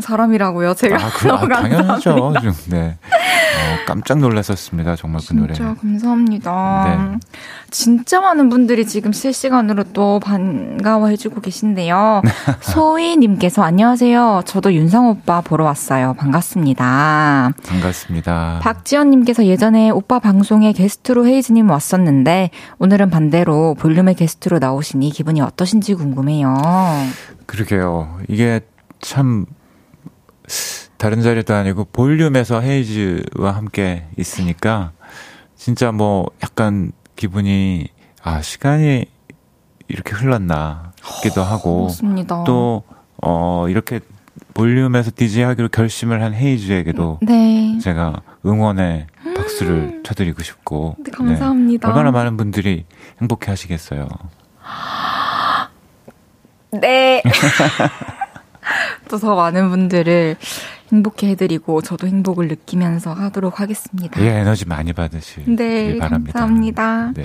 [0.00, 0.74] 사람이라고요.
[0.74, 2.34] 제가 아, 그, 아, 당연하죠.
[2.40, 2.96] 좀, 네.
[3.02, 4.96] 어, 깜짝 놀랐었습니다.
[4.96, 5.54] 정말 그 노래.
[5.54, 6.84] 진짜 감사합니다.
[7.12, 7.18] 네.
[7.70, 12.22] 진짜 많은 분들이 지금 실시간으로 또 반가워해주고 계신데요.
[12.60, 14.42] 소희님께서 안녕하세요.
[14.46, 16.14] 저도 윤상 오빠 보러 왔어요.
[16.14, 17.52] 반갑습니다.
[17.66, 18.60] 반갑습니다.
[18.62, 26.54] 박지연님께서 예전에 오빠 방송에 게스트로 헤이즈님 왔었는데 오늘은 반대로 볼륨의 게스트로 나오시니 기분이 어떠신지 궁금해요.
[27.46, 28.18] 그러게요.
[28.28, 28.60] 이게
[29.00, 29.46] 참
[30.96, 34.92] 다른 자리도 아니고 볼륨에서 헤이즈와 함께 있으니까
[35.56, 37.88] 진짜 뭐 약간 기분이
[38.22, 39.06] 아 시간이
[39.88, 42.44] 이렇게 흘렀나 싶기도 하고 맞습니다.
[42.44, 42.82] 또
[43.22, 44.00] 어 이렇게
[44.54, 47.78] 볼륨에서 DJ 하기로 결심을 한 헤이즈에게도 네.
[47.80, 49.06] 제가 응원의
[49.36, 51.88] 박수를 쳐드리고 싶고 네, 감사합니다.
[51.88, 51.92] 네.
[51.92, 52.84] 얼마나 많은 분들이
[53.20, 54.08] 행복해 하시겠어요.
[56.70, 57.22] 네.
[59.08, 60.36] 또 더 많은 분들을
[60.92, 64.20] 행복해 해드리고 저도 행복을 느끼면서 하도록 하겠습니다.
[64.22, 66.38] 예, 에너지 많이 받으시길 네, 바랍니다.
[66.38, 67.12] 감사합니다.
[67.14, 67.24] 네.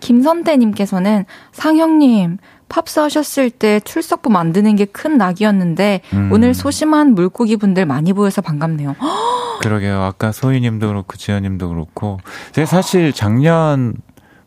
[0.00, 2.38] 김선태님께서는 상영님
[2.68, 6.30] 팝스 하셨을 때 출석부 만드는 게 큰 낙이었는데 음.
[6.32, 8.94] 오늘 소심한 물고기 분들 많이 보여서 반갑네요.
[9.62, 10.02] 그러게요.
[10.02, 12.18] 아까 소희님도 그렇고 지연님도 그렇고
[12.52, 13.94] 제가 사실 작년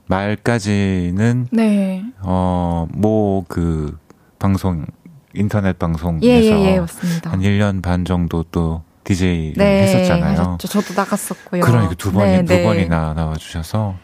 [0.08, 2.04] 말까지는 네.
[2.22, 3.98] 어뭐 그
[4.40, 4.86] 방송
[5.34, 7.32] 인터넷 방송에서 예 예예 맞습니다.
[7.32, 10.32] 한 1년 반 정도 또 DJ를 네, 했었잖아요.
[10.32, 10.68] 하셨죠.
[10.68, 11.62] 저도 나갔었고요.
[11.62, 12.64] 그러니까 두 번이 네, 두 네.
[12.64, 13.96] 번이나 나와 주셔서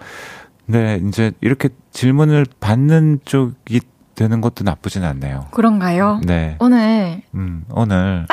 [0.65, 3.81] 근데 이제 이렇게 질문을 받는 쪽이
[4.15, 5.47] 되는 것도 나쁘진 않네요.
[5.51, 6.19] 그런가요?
[6.25, 6.57] 네.
[6.59, 8.25] 오늘 음, 오늘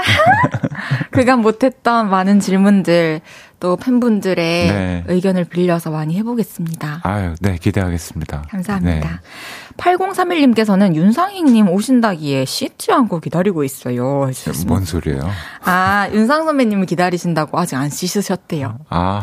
[1.13, 3.21] 그간 못했던 많은 질문들
[3.59, 5.05] 또 팬분들의 네.
[5.09, 7.01] 의견을 빌려서 많이 해보겠습니다.
[7.05, 8.45] 아유, 네, 기대하겠습니다.
[8.51, 9.09] 감사합니다.
[9.09, 9.17] 네.
[9.79, 14.29] 8031님께서는 윤상희님 오신다기에 씻지 않고 기다리고 있어요.
[14.29, 14.69] 해주셨습니다.
[14.73, 15.31] 뭔 소리예요?
[15.65, 18.79] 아, 윤상 선배님을 기다리신다고 아직 안 씻으셨대요.
[18.91, 19.23] 아,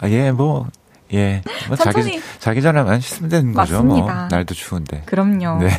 [0.00, 0.68] 아, 예, 뭐,
[1.12, 1.42] 예.
[1.68, 2.04] 뭐 천천히.
[2.04, 3.82] 자기, 자기 전에만 씻으면 되는 거죠.
[3.82, 3.96] 뭐.
[3.96, 4.28] 맞습니다.
[4.30, 5.02] 날도 추운데.
[5.06, 5.58] 그럼요.
[5.58, 5.70] 네.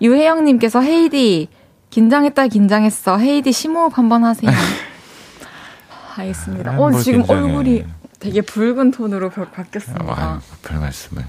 [0.00, 1.48] 유혜영님께서 헤이디
[1.90, 3.18] 긴장했다 긴장했어.
[3.18, 4.50] 헤이디 심호흡 한번 하세요.
[6.22, 6.70] 알겠습니다.
[6.72, 7.24] 아, 어, 뭘 지금.
[7.28, 7.84] 얼굴이
[8.20, 10.04] 되게 붉은 톤으로 바- 바뀌었습니다.
[10.12, 11.24] 아, 별 말씀을.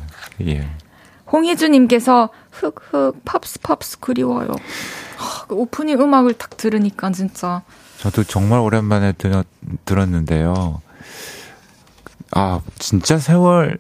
[0.48, 0.68] 예.
[1.32, 4.50] 홍희주님께서 흑흑 Pops Pops 그리워요.
[5.18, 7.62] 하, 그 오프닝 음악을 딱 들으니까 진짜
[8.00, 9.46] 저도 정말 오랜만에 들었,
[9.86, 10.82] 들었는데요.
[12.32, 13.78] 아, 진짜 세월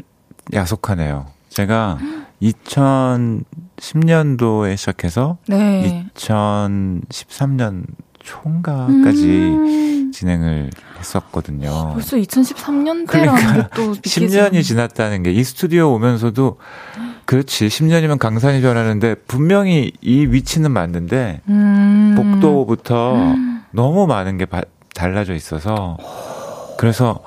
[0.54, 1.26] 야속하네요.
[1.50, 1.98] 제가
[2.42, 6.06] 2010년도에 시작해서 네.
[6.16, 7.84] 2013년
[8.20, 11.92] 총가까지 음, 진행을 했었거든요.
[11.94, 16.58] 벌써 2013년대라는 그러니까 게또 10년이 지났다는 게 이 스튜디오 오면서도
[17.26, 23.36] 그렇지 10년이면 강산이 변하는데 분명히 이 위치는 맞는데 음, 복도부터
[23.72, 24.64] 너무 많은 게 바-
[24.96, 25.98] 달라져 있어서
[26.78, 27.22] 그래서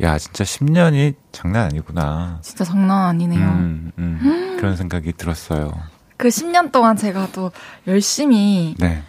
[0.00, 2.38] 야 진짜 10년이 장난 아니구나.
[2.42, 3.40] 진짜 장난 아니네요.
[3.46, 5.72] 음, 음, 그런 생각이 들었어요.
[6.16, 7.50] 그 10년 동안 제가 또
[7.86, 9.02] 열심히 네.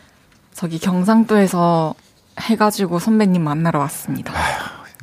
[0.62, 1.95] 저기 경상도에서
[2.39, 4.32] 해가지고 선배님 만나러 왔습니다.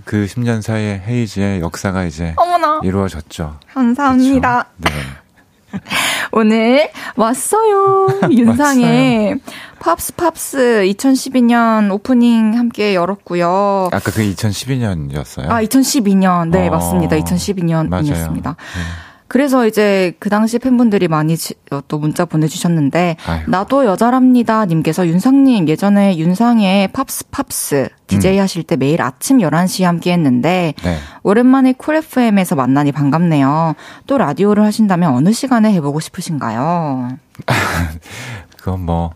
[0.05, 3.59] 그 10년 사이에 헤이즈의 역사가 이제 어머나 이루어졌죠.
[3.75, 4.67] 감사합니다.
[4.81, 4.95] 그쵸?
[4.95, 5.81] 네.
[6.31, 8.07] 오늘 왔어요.
[8.31, 9.41] 윤상의
[9.81, 13.89] Pops Pops 2012년 오프닝 함께 열었고요.
[13.91, 15.51] 아까 그 2012년이었어요.
[15.51, 16.51] 아, 2012년.
[16.51, 17.17] 네, 어, 맞습니다.
[17.17, 17.89] 2012년이었습니다.
[17.89, 18.33] 맞아요.
[18.33, 19.08] 네.
[19.29, 23.51] 그래서 이제 그 당시 팬분들이 많이 지- 어, 또 문자 보내주셨는데, 아이고.
[23.51, 24.65] 나도 여자랍니다.
[24.65, 30.97] 님께서 윤상님, 예전에 윤상의 Pops Pops DJ 하실 때 매일 아침 11시에 함께 했는데, 네.
[31.23, 33.75] 오랜만에 쿨 FM에서 만나니 반갑네요.
[34.07, 37.19] 또 라디오를 하신다면 어느 시간에 해보고 싶으신가요?
[38.57, 39.13] 그건 뭐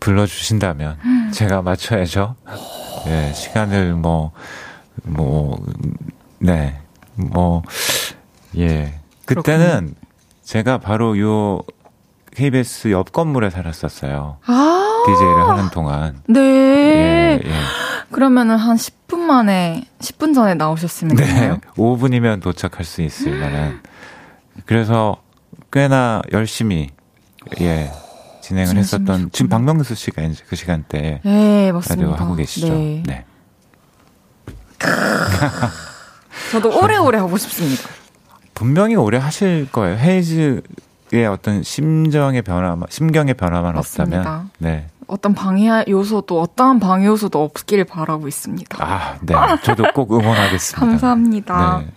[0.00, 1.30] 불러주신다면 음.
[1.30, 2.36] 제가 맞춰야죠.
[3.06, 4.32] 예, 시간을 뭐,
[5.02, 5.62] 뭐,
[6.38, 6.78] 네,
[7.16, 7.62] 뭐,
[8.56, 8.94] 예.
[9.34, 9.94] 그때는
[10.42, 11.62] 제가 바로 요
[12.34, 14.38] KBS 옆 건물에 살았었어요.
[14.46, 16.22] 아, DJ를 하는 동안.
[16.26, 16.40] 네.
[16.40, 17.52] 예, 예.
[18.10, 21.24] 그러면은 한 10분 만에, 10분 전에 나오셨으면 네.
[21.24, 21.58] 되나요?
[21.76, 23.82] 5분이면 도착할 수 있을 만한.
[24.66, 25.16] 그래서
[25.72, 26.90] 꽤나 열심히,
[27.60, 27.92] 예,
[28.42, 29.30] 진행을 했었던.
[29.32, 32.10] 지금 박명수 씨가 이제 그 시간대에 네, 맞습니다.
[32.10, 32.68] 라디오 하고 계시죠.
[32.68, 33.02] 네.
[33.06, 33.24] 네.
[36.50, 37.82] 저도 오래오래 하고 싶습니다.
[38.60, 39.96] 분명히 오래 하실 거예요.
[39.96, 44.18] 헤이즈의 어떤 심정의 변화만, 심경의 변화만 맞습니다.
[44.18, 44.50] 없다면.
[44.58, 44.86] 네.
[45.10, 48.76] 어떤 방해 요소도, 어떠한 방해 요소도 없기를 바라고 있습니다.
[48.80, 49.34] 아, 네.
[49.62, 50.86] 저도 꼭 응원하겠습니다.
[50.86, 51.82] 감사합니다.
[51.84, 51.92] 네.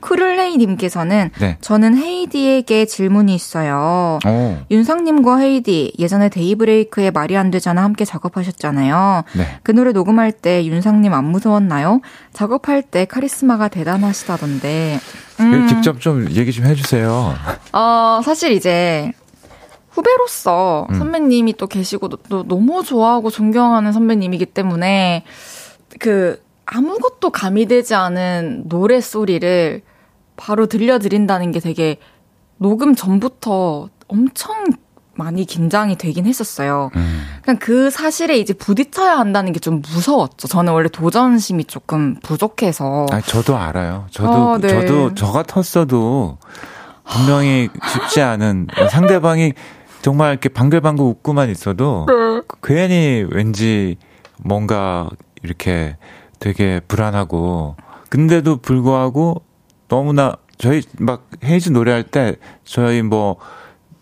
[0.00, 1.58] 크룰레이님께서는 네.
[1.60, 4.18] 저는 헤이디에게 질문이 있어요.
[4.26, 9.24] 오, 윤상님과 헤이디 예전에 데이브레이크의 말이 안 되잖아 함께 작업하셨잖아요.
[9.36, 9.58] 네.
[9.62, 12.00] 그 노래 녹음할 때 윤상님 안 무서웠나요?
[12.32, 15.00] 작업할 때 카리스마가 대단하시다던데.
[15.40, 17.34] 음, 직접 좀 얘기 좀 해주세요.
[17.72, 19.12] 어, 사실 이제
[19.96, 20.94] 후배로서 음.
[20.94, 25.24] 선배님이 또 계시고 또, 또 너무 좋아하고 존경하는 선배님이기 때문에
[25.98, 29.80] 그 아무것도 가미되지 않은 노래 소리를
[30.36, 31.96] 바로 들려드린다는 게 되게
[32.58, 34.66] 녹음 전부터 엄청
[35.14, 36.90] 많이 긴장이 되긴 했었어요.
[36.96, 37.22] 음.
[37.42, 40.46] 그냥 그 사실에 이제 부딪혀야 한다는 게 좀 무서웠죠.
[40.46, 43.06] 저는 원래 도전심이 조금 부족해서.
[43.10, 44.06] 아, 저도 알아요.
[44.10, 44.68] 저도, 어, 네.
[44.68, 46.36] 저도, 저 같았어도
[47.04, 49.54] 분명히 쉽지 않은 상대방이
[50.06, 52.40] 정말 이렇게 방글방글 웃고만 있어도 네.
[52.62, 53.96] 괜히 왠지
[54.38, 55.10] 뭔가
[55.42, 55.96] 이렇게
[56.38, 57.74] 되게 불안하고
[58.08, 59.42] 근데도 불구하고
[59.88, 63.38] 너무나 저희 막 헤이즈 노래할 때 저희 뭐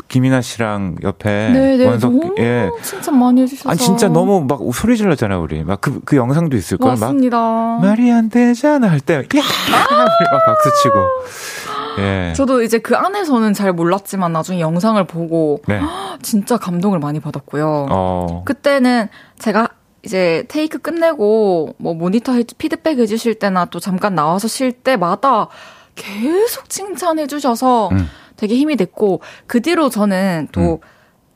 [0.09, 1.87] 김이나 씨랑 옆에 네네.
[1.87, 2.69] 원석 너무 예.
[2.83, 3.71] 칭찬 많이 해주셔서.
[3.71, 7.79] 아 진짜 너무 막 소리 질렀잖아 우리 막그그 영상도 있을 걸막 맞습니다.
[7.81, 9.21] 말이 안 되잖아 할 때, 야!
[9.33, 11.74] 막 박수 치고.
[11.99, 12.33] 예.
[12.35, 15.81] 저도 이제 그 안에서는 잘 몰랐지만 나중에 영상을 보고 네.
[16.23, 17.87] 진짜 감동을 많이 받았고요.
[17.91, 18.43] 어.
[18.45, 19.69] 그때는 제가
[20.03, 25.49] 이제 테이크 끝내고 뭐 모니터 해, 피드백 해주실 때나 또 잠깐 나와서 쉴 때마다
[25.95, 28.09] 계속 칭찬해 주셔서 음.
[28.37, 30.79] 되게 힘이 됐고 그 뒤로 저는 또 음.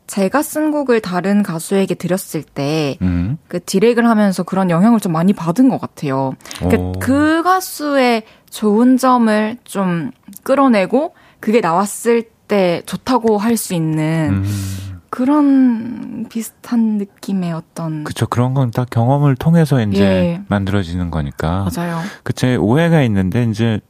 [0.08, 3.38] 제가 쓴 곡을 다른 가수에게 드렸을 때 음.
[3.46, 6.32] 그 디렉을 하면서 그런 영향을 좀 많이 받은 것 같아요.
[6.62, 6.68] 오.
[6.68, 10.10] 그, 그 가수의 좋은 점을 좀
[10.42, 14.98] 끌어내고 그게 나왔을 때 좋다고 할 수 있는 음.
[15.10, 18.26] 그런 비슷한 느낌의 어떤 그쵸.
[18.26, 20.42] 그런 건 다 경험을 통해서 이제 예.
[20.48, 21.66] 만들어지는 거니까.
[21.74, 22.00] 맞아요.
[22.24, 23.80] 그제 오해가 있는데, 이제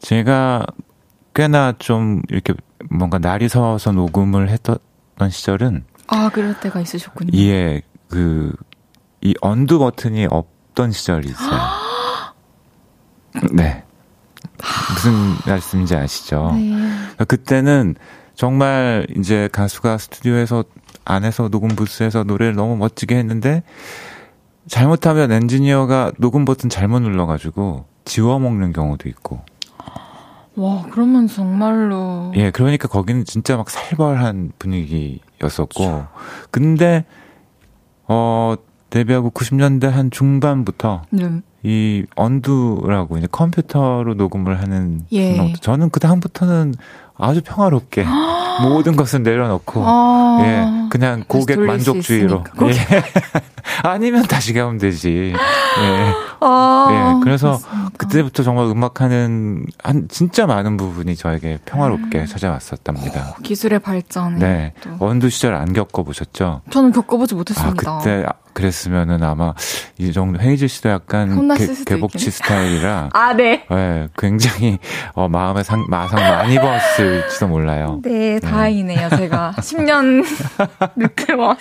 [0.00, 0.64] 제가
[1.34, 2.54] 꽤나 좀 이렇게
[2.90, 4.78] 뭔가 날이 서서 녹음을 했던
[5.30, 7.30] 시절은 아 그럴 때가 있으셨군요.
[7.38, 8.52] 예, 그
[9.24, 11.60] 이 언두 버튼이 없던 시절이 있어요.
[13.54, 13.82] 네.
[14.92, 15.12] 무슨
[15.46, 16.52] 말씀인지 아시죠?
[16.54, 16.70] 네.
[16.70, 17.96] 그러니까 그때는
[18.34, 20.64] 정말 이제 가수가 스튜디오에서
[21.06, 23.62] 안에서 녹음 부스에서 노래를 너무 멋지게 했는데
[24.68, 29.42] 잘못하면 엔지니어가 녹음 버튼 잘못 눌러가지고 지워 먹는 경우도 있고.
[30.56, 32.32] 와, 그러면 정말로.
[32.36, 36.04] 예, 그러니까 거기는 진짜 막 살벌한 분위기였었고.
[36.50, 37.04] 근데,
[38.06, 38.54] 어,
[38.90, 41.42] 데뷔하고 90년대 한 중반부터 네.
[41.64, 45.52] 이 언두라고 이제 컴퓨터로 녹음을 하는 예.
[45.60, 46.74] 저는 그 다음부터는
[47.16, 48.04] 아주 평화롭게
[48.62, 52.44] 모든 것을 내려놓고 아, 예 그냥 고객 만족주의로.
[52.56, 53.02] 고객- 예.
[53.82, 56.12] 아니면 다시 가면 되지 예.
[56.40, 57.90] 아, 예, 그래서 맞습니다.
[57.96, 62.26] 그때부터 정말 음악하는 한 진짜 많은 부분이 저에게 평화롭게 음.
[62.26, 63.36] 찾아왔었답니다.
[63.42, 64.38] 기술의 발전에.
[64.38, 64.90] 네, 또.
[64.98, 66.60] 원두 시절 안 겪어보셨죠?
[66.70, 67.98] 저는 겪어보지 아 못했습니다.
[67.98, 69.52] 그때 그랬으면은 아마
[69.98, 72.08] 이 정도 헤이즈 씨도 약간 개, 있겠네.
[72.08, 73.66] 스타일이라 아, 네.
[73.70, 74.78] 예, 굉장히
[75.12, 78.00] 어, 마음에 상, 마상 많이 입었을지도 몰라요.
[78.04, 79.10] 네, 다행이네요.
[79.10, 80.24] 제가 10년
[80.96, 81.60] 늦게 와서.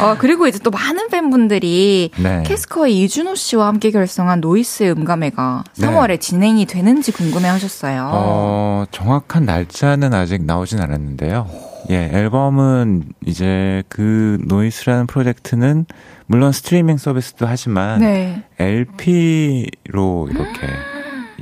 [0.00, 2.42] 어, 그리고 이제 또 많은 팬분들이 네.
[2.46, 5.86] 캐스커의 이준오 씨와 함께 결성한 노이스 음감회가 네.
[5.86, 8.10] 3월에 진행이 되는지 궁금해 하셨어요.
[8.12, 11.67] 어, 정확한 날짜는 아직 나오진 않았는데요.
[11.90, 15.86] 예, 앨범은 이제 그 노이스라는 프로젝트는
[16.26, 18.42] 물론 스트리밍 서비스도 하지만 네.
[18.58, 20.68] LP로 이렇게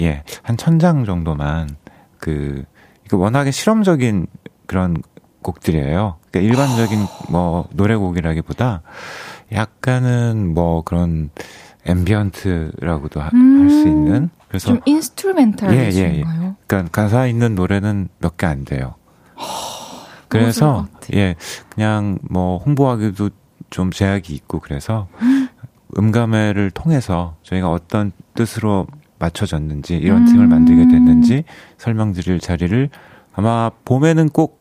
[0.01, 1.68] 예, 한 천 장 정도만
[2.18, 2.64] 그
[3.11, 4.26] 워낙에 실험적인
[4.66, 4.97] 그런
[5.42, 6.16] 곡들이에요.
[6.30, 8.82] 그러니까 일반적인 뭐 노래곡이라기보다
[9.53, 11.30] 약간은 뭐 그런
[11.87, 13.86] ambient라고도 할수 음.
[13.86, 16.24] 있는 그래서 좀 instrumental 예, 예, 예.
[16.66, 18.94] 그러니까 가사 있는 노래는 몇 개 안 돼요.
[20.41, 20.87] 그래서.
[21.14, 21.34] 예
[21.70, 23.30] 그냥 뭐 홍보하기도
[23.70, 25.09] 좀 제약이 있고 그래서
[25.99, 28.87] 음감회를 통해서 저희가 어떤 뜻으로
[29.18, 30.26] 맞춰졌는지 이런 음.
[30.26, 31.45] 팀을 만들게 됐는지
[31.78, 32.91] 설명드릴 자리를
[33.34, 34.61] 아마 봄에는 꼭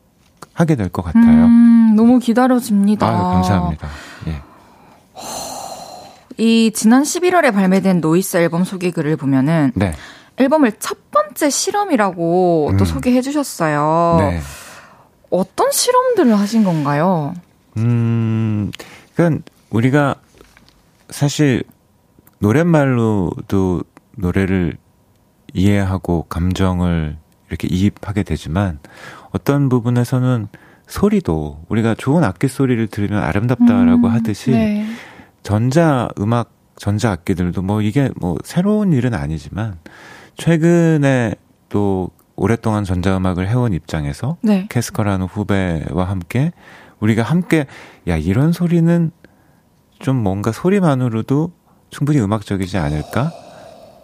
[0.54, 1.44] 하게 될 것 같아요.
[1.44, 3.06] 음, 너무 기다려집니다.
[3.06, 3.88] 아유 감사합니다.
[4.28, 4.40] 예.
[6.38, 9.92] 이 지난 11월에 발매된 노이스 앨범 소개글을 보면은 네.
[10.38, 12.84] 앨범을 첫 번째 실험이라고 또 음.
[12.84, 14.16] 소개해 주셨어요.
[14.20, 14.40] 네.
[15.36, 17.34] 어떤 실험들을 하신 건가요?
[17.76, 18.70] 음,
[19.14, 20.16] 그러니까 우리가
[21.10, 21.62] 사실
[22.38, 23.82] 노랫말로도
[24.16, 24.76] 노래를
[25.54, 27.16] 이해하고 감정을
[27.48, 28.78] 이렇게 이입하게 되지만
[29.30, 30.48] 어떤 부분에서는
[30.86, 34.86] 소리도 우리가 좋은 악기 소리를 들으면 아름답다라고 음, 하듯이 네.
[35.42, 39.78] 전자 음악 전자 악기들도 뭐 이게 뭐 새로운 일은 아니지만
[40.36, 41.34] 최근에
[41.68, 44.66] 또 오랫동안 전자 음악을 해온 입장에서 네.
[44.68, 46.52] 캐스커라는 후배와 함께
[47.00, 47.66] 우리가 함께
[48.08, 49.10] 야 이런 소리는
[49.98, 51.52] 좀 뭔가 소리만으로도
[51.90, 53.32] 충분히 음악적이지 않을까?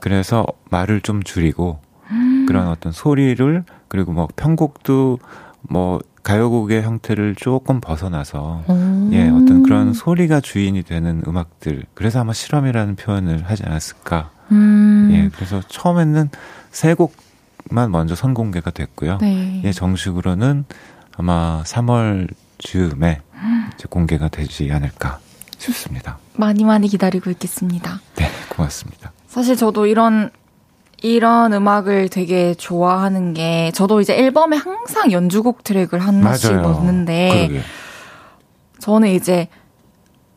[0.00, 1.80] 그래서 말을 좀 줄이고
[2.46, 5.18] 그런 어떤 소리를 그리고 뭐 편곡도
[5.68, 8.64] 뭐 가요곡의 형태를 조금 벗어나서
[9.12, 11.84] 예 어떤 그런 소리가 주인이 되는 음악들.
[11.94, 14.30] 그래서 아마 실험이라는 표현을 하지 않았을까?
[14.52, 16.30] 음, 예 그래서 처음에는
[16.70, 17.14] 세 곡
[17.72, 19.62] 만 먼저 선공개가 됐고요 네.
[19.64, 20.64] 예, 정식으로는
[21.16, 23.20] 아마 3월 즈음에
[23.74, 25.18] 이제 공개가 되지 않을까
[25.58, 26.18] 싶습니다.
[26.34, 28.00] 많이 많이 기다리고 있겠습니다.
[28.16, 29.12] 네, 고맙습니다.
[29.26, 30.30] 사실 저도 이런
[31.02, 37.62] 이런 음악을 되게 좋아하는 게 저도 이제 앨범에 항상 연주곡 트랙을 하나씩 넣는데 그러게.
[38.78, 39.48] 저는 이제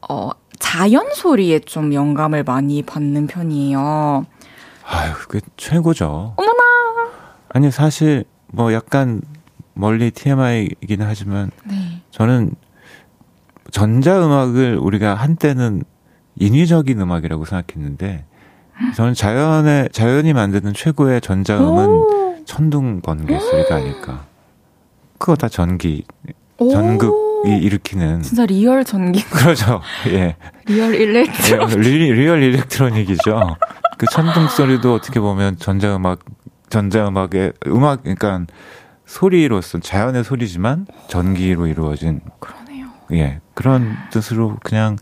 [0.08, 0.30] 어
[0.60, 4.26] 자연 소리에 좀 영감을 많이 받는 편이에요.
[4.88, 6.34] 아유, 그 최고죠.
[6.36, 6.62] 어머나.
[7.56, 9.22] 아니 사실 뭐 약간
[9.76, 12.02] 멀리 TMI이기는 하지만 네.
[12.12, 12.54] 저는
[13.72, 15.84] 전자 음악을 우리가 한때는
[16.36, 18.26] 인위적인 음악이라고 생각했는데
[18.98, 22.36] 저는 자연의 자연이 만드는 최고의 전자음은 오.
[22.44, 24.26] 천둥 번개 소리가 아닐까.
[25.18, 26.04] 그거 다 전기
[26.58, 26.70] 오.
[26.72, 29.80] 전극이 일으키는 진짜 real 전기, 그러죠.
[30.08, 30.36] 예.
[30.66, 31.70] real electro.
[31.72, 33.56] 예, 리, real electronic이죠.
[33.98, 36.20] 그 천둥 소리도 어떻게 보면 전자음악,
[36.76, 38.42] 전자음악의 음악, 그러니까
[39.06, 42.88] 소리로서 자연의 소리지만 전기로 이루어진 그러네요.
[43.14, 44.98] 예 그런 뜻으로 그냥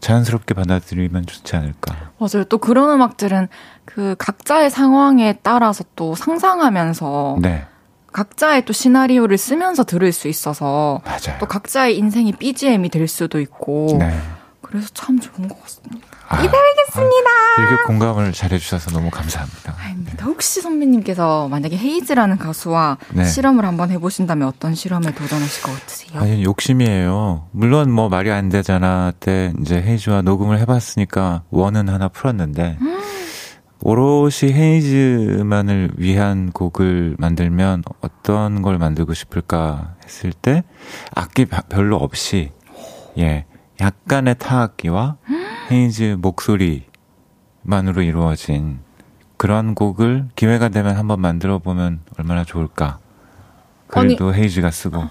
[0.00, 2.10] 자연스럽게 받아들이면 좋지 않을까.
[2.18, 2.44] 맞아요.
[2.48, 3.46] 또 그런 음악들은
[3.84, 7.64] 그 각자의 상황에 따라서 또 상상하면서 네,
[8.12, 11.38] 각자의 또 시나리오를 쓰면서 들을 수 있어서 맞아요.
[11.38, 14.18] 또 각자의 인생이 BGM이 될 수도 있고 네,
[14.62, 16.07] 그래서 참 좋은 것 같습니다.
[16.28, 17.30] 아, 기다리겠습니다.
[17.58, 19.74] 아, 이렇게 공감을 잘해주셔서 너무 감사합니다.
[19.78, 20.26] 아닙니다.
[20.26, 23.24] 혹시 선배님께서 만약에 헤이즈라는 가수와 네.
[23.24, 26.20] 실험을 한번 해보신다면 어떤 실험에 도전하실 것 같으세요?
[26.20, 27.48] 아니, 욕심이에요.
[27.52, 29.12] 물론 뭐 말이 안 되잖아.
[29.18, 32.98] 때 이제 헤이즈와 녹음을 해봤으니까 원은 하나 풀었는데, 음.
[33.80, 40.64] 오롯이 헤이즈만을 위한 곡을 만들면 어떤 걸 만들고 싶을까 했을 때,
[41.14, 42.50] 악기 별로 없이,
[43.18, 43.46] 예,
[43.80, 45.16] 약간의 타악기와
[45.70, 48.80] 헤이즈 목소리만으로 이루어진
[49.36, 52.98] 그런 곡을 기회가 되면 한번 만들어 보면 얼마나 좋을까.
[53.86, 55.08] 그래도 아니, 헤이즈가 쓰고.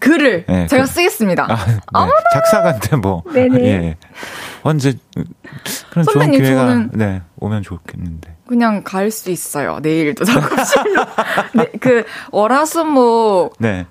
[0.00, 1.46] 글을 네, 제가 그, 쓰겠습니다.
[1.92, 2.12] 아, 네.
[2.32, 3.22] 작사가인데 뭐.
[3.32, 3.60] 네네.
[3.64, 3.96] 예.
[4.62, 4.94] 언제
[5.90, 8.36] 그런 좋은 기회가 네, 오면 좋겠는데.
[8.46, 9.78] 그냥 갈 수 있어요.
[9.80, 11.04] 내일도 작업실로.
[11.54, 13.86] 네, 그 월화수목 네.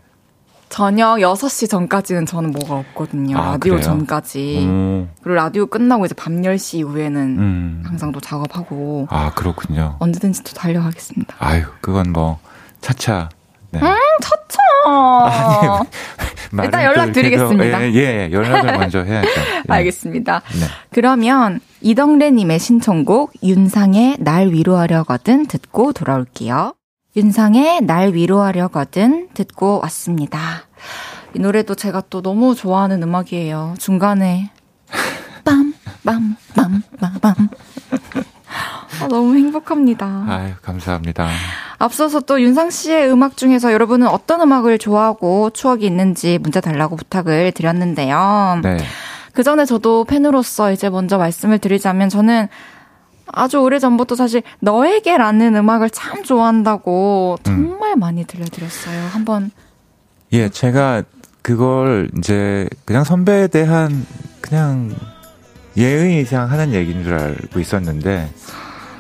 [0.70, 3.38] 저녁 6시 전까지는 저는 뭐가 없거든요.
[3.38, 3.84] 아, 라디오 그래요?
[3.84, 4.60] 전까지.
[4.68, 5.10] 음.
[5.22, 7.84] 그리고 라디오 끝나고 이제 밤 10시 이후에는 음.
[7.86, 9.08] 항상 또 작업하고.
[9.10, 9.96] 아, 그렇군요.
[10.00, 11.36] 언제든지 또 달려가겠습니다.
[11.40, 12.40] 아유, 그건 뭐,
[12.82, 13.30] 차차.
[13.72, 13.80] 네.
[13.80, 14.58] 음, 차차.
[16.52, 17.92] 아니, 일단 연락드리겠습니다.
[17.94, 19.28] 예, 예, 연락을 먼저 해야죠.
[19.28, 19.64] 예.
[19.68, 20.42] 알겠습니다.
[20.60, 20.66] 네.
[20.92, 26.74] 그러면 이덕래님의 신청곡 윤상의 날 위로하려거든 듣고 돌아올게요.
[27.16, 30.40] 윤상의 날 위로하려거든 듣고 왔습니다.
[31.34, 33.76] 이 노래도 제가 또 너무 좋아하는 음악이에요.
[33.80, 34.52] 중간에
[35.44, 35.74] 빰,
[36.06, 37.50] 빰, 빰, 빰, 빰.
[39.02, 40.26] 아, 너무 행복합니다.
[40.28, 41.30] 아유, 감사합니다.
[41.78, 47.54] 앞서서 또 윤상 씨의 음악 중에서 여러분은 어떤 음악을 좋아하고 추억이 있는지 문자 달라고 부탁을
[47.54, 48.60] 드렸는데요.
[48.62, 48.78] 네.
[49.34, 52.50] 그 전에 저도 팬으로서 이제 먼저 말씀을 드리자면 저는
[53.32, 58.00] 아주 오래 전부터 사실 너에게라는 음악을 참 좋아한다고 정말 음.
[58.00, 59.08] 많이 들려드렸어요.
[59.12, 59.52] 한번
[60.32, 61.04] 예, 제가
[61.42, 64.06] 그걸 이제 그냥 선배에 대한
[64.42, 64.94] 그냥
[65.78, 68.30] 예의상 하는 얘기인 줄 알고 있었는데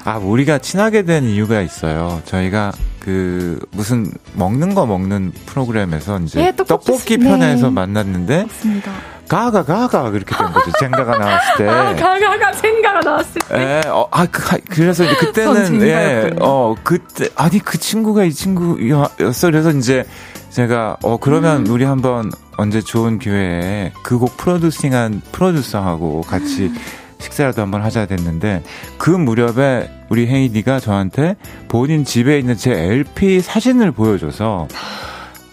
[0.06, 2.22] 아 우리가 친하게 된 이유가 있어요.
[2.26, 7.74] 저희가 그 무슨 먹는 거 먹는 프로그램에서 이제 예, 떡볶이, 떡볶이 편에서 네.
[7.74, 8.92] 만났는데 맞습니다.
[9.30, 10.72] 가가 가가 그렇게 된 거죠.
[10.80, 11.68] 젠가가 나왔을 때.
[11.70, 13.58] 아, 가가가 젠가가 나왔을 때.
[13.86, 19.48] 예, 어, 아, 그, 그래서 이제 그때는 예, 어, 그때 아니 그 친구가 이 친구였어.
[19.48, 20.04] 그래서 이제
[20.50, 21.72] 제가 어 그러면 음.
[21.72, 26.76] 우리 한번 언제 좋은 기회에 그 곡 프로듀싱한 프로듀서하고 같이 음.
[27.20, 28.64] 식사라도 한번 하자 됐는데
[28.98, 31.36] 그 무렵에 우리 헤이디가 저한테
[31.68, 34.68] 본인 집에 있는 제 LP 사진을 보여줘서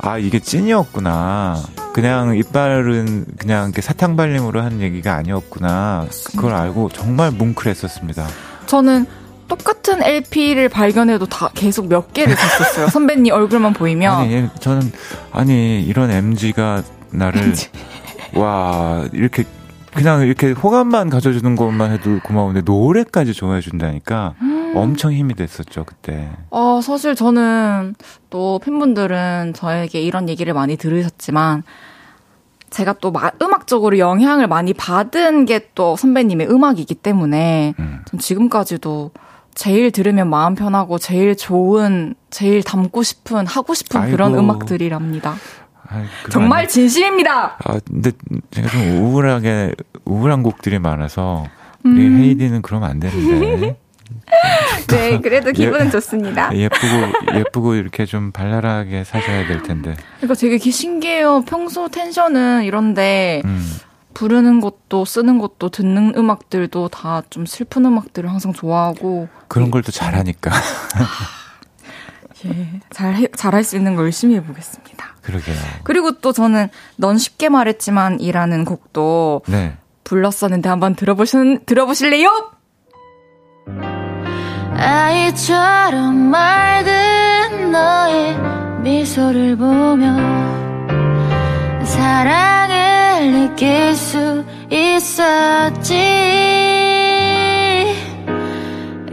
[0.07, 1.57] 아 이게 찐이었구나.
[1.93, 6.07] 그냥 이빨은 그냥 이렇게 사탕 발림으로 하는 얘기가 아니었구나.
[6.27, 8.27] 그걸 알고 정말 뭉클했었습니다.
[8.67, 9.07] 저는
[9.49, 12.89] 똑같은 LP를 발견해도 다 계속 몇 개를 샀었어요.
[12.89, 14.13] 선배님 얼굴만 보이면.
[14.13, 14.93] 아니, 저는,
[15.33, 17.69] 아니, 이런 MG가 나를, MG.
[18.35, 19.45] 와, 이렇게,
[19.95, 24.56] 그냥 이렇게 호감만 가져주는 것만 해도 고마운데, 노래까지 좋아해준다니까 음.
[24.81, 26.31] 엄청 힘이 됐었죠, 그때.
[26.51, 27.95] 어, 사실 저는
[28.31, 31.63] 또 팬분들은 저에게 이런 얘기를 많이 들으셨지만,
[32.71, 38.01] 제가 또 마, 음악적으로 영향을 많이 받은 게 또 선배님의 음악이기 때문에 음.
[38.19, 39.13] 지금까지도
[39.55, 44.13] 제일 들으면 마음 편하고 제일 좋은, 제일 담고 싶은, 하고 싶은 아이고.
[44.13, 45.35] 그런 음악들이랍니다.
[45.89, 47.57] 아이, 정말 진심입니다.
[47.65, 48.11] 아 근데
[48.51, 49.75] 제가 좀 우울하게
[50.05, 51.47] 우울한 곡들이 많아서
[51.85, 52.19] 우리 음.
[52.19, 53.79] 헤이디는 그러면 안 되는데.
[54.89, 56.55] 네, 그래도 기분은 예, 좋습니다.
[56.57, 59.97] 예쁘고, 예쁘고 이렇게 좀 발랄하게 사셔야 될 텐데.
[60.19, 61.43] 그러니까 되게 신기해요.
[61.47, 63.79] 평소 텐션은 이런데, 음.
[64.15, 69.29] 부르는 것도 쓰는 것도 듣는 음악들도 다 좀 슬픈 음악들을 항상 좋아하고.
[69.49, 70.51] 그런 걸 또 잘하니까.
[72.47, 75.17] 예, 잘, 잘할 수 있는 걸 열심히 해보겠습니다.
[75.23, 75.57] 그러게요.
[75.85, 79.77] 그리고 또 저는 넌 쉽게 말했지만 이라는 곡도 네.
[80.05, 82.53] 불렀었는데 한번 들어보신, 들어보실래요?
[84.79, 88.37] 아이처럼 맑은 너의
[88.83, 90.15] 미소를 보며
[91.83, 95.95] 사랑을 느낄 수 있었지.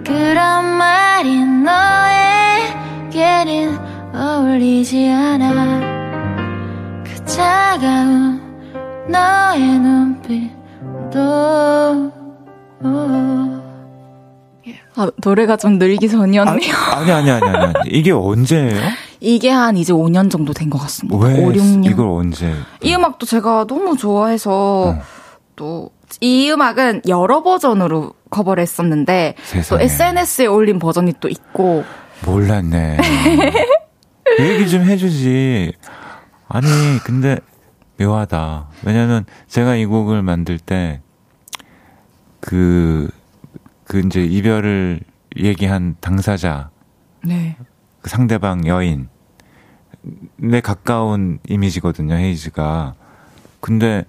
[0.03, 1.45] 그런 말이
[3.09, 3.77] 너에게는
[4.13, 5.79] 어울리지 않아.
[7.03, 8.41] 그 차가운
[9.07, 11.13] 너의 눈빛도
[14.95, 16.73] 아, 노래가 좀 늘기 전이었네요.
[16.93, 17.73] 아, 니 아니, 아니, 아니, 아니.
[17.89, 18.79] 이게 언제예요?
[19.19, 21.17] 이게 한 이제 5년 정도 된 것 같습니다.
[21.17, 21.85] 왜 5, 6년.
[21.85, 22.53] 이걸 언제?
[22.81, 25.01] 이 음악도 제가 너무 좋아해서 어.
[25.55, 29.79] 또이 음악은 여러 버전으로 커버를 했었는데 세상에.
[29.79, 31.83] 또 SNS에 올린 버전이 또 있고
[32.25, 32.97] 몰랐네.
[34.39, 35.73] 얘기 좀 해주지.
[36.47, 36.67] 아니
[37.03, 37.37] 근데
[37.99, 38.67] 묘하다.
[38.83, 41.01] 왜냐면 제가 이 곡을 만들 때
[42.39, 43.09] 그,
[43.93, 45.01] 그 이제 이별을
[45.37, 46.71] 얘기한 당사자.
[47.23, 47.55] 네.
[48.01, 49.07] 그 상대방 여인.
[50.35, 52.95] 내 가까운 이미지거든요, 헤이즈가.
[53.59, 54.03] 근데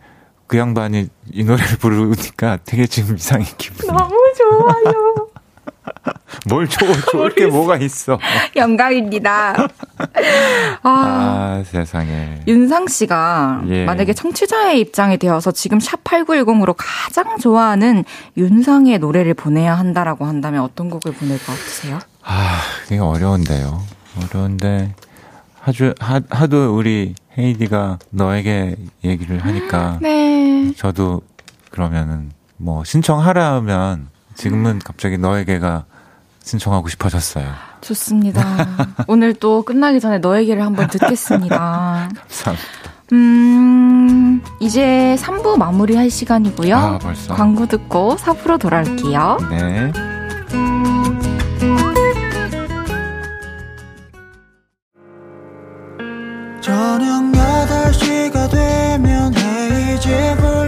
[0.47, 3.93] 그 양반이 이 노래를 부르니까 되게 지금 이상해 기분이.
[3.93, 5.24] 너무 좋아요.
[6.49, 8.19] 뭘 좋아, 좋을 게 뭐가 있어.
[8.57, 9.55] 영광입니다.
[10.83, 12.41] 아, 아, 세상에.
[12.47, 13.85] 윤상 씨가 예.
[13.85, 18.05] 만약에 청취자의 입장이 되어서 지금 샵8910으로 가장 좋아하는
[18.37, 21.99] 윤상의 노래를 보내야 한다라고 한다면 어떤 곡을 보낼 것 같으세요?
[22.23, 23.83] 아, 이게 어려운데요.
[24.23, 24.95] 어려운데,
[25.61, 30.73] 하주, 하, 하도 우리 헤이디가 너에게 얘기를 하니까, 네.
[30.77, 31.23] 저도
[31.71, 35.85] 그러면은, 뭐, 신청하라면, 지금은 갑자기 너에게가
[36.43, 37.47] 신청하고 싶어졌어요.
[37.81, 38.45] 좋습니다.
[39.09, 42.09] 오늘 또 끝나기 전에 너에게를 한번 듣겠습니다.
[42.15, 42.65] 감사합니다.
[43.13, 46.77] 음, 이제 3부 마무리할 시간이고요.
[46.77, 47.35] 아, 벌써.
[47.35, 49.39] 광고 듣고 4부로 돌아올게요.
[49.51, 49.93] 네.
[56.61, 60.64] 저녁 8시가 되면 헤이즈 볼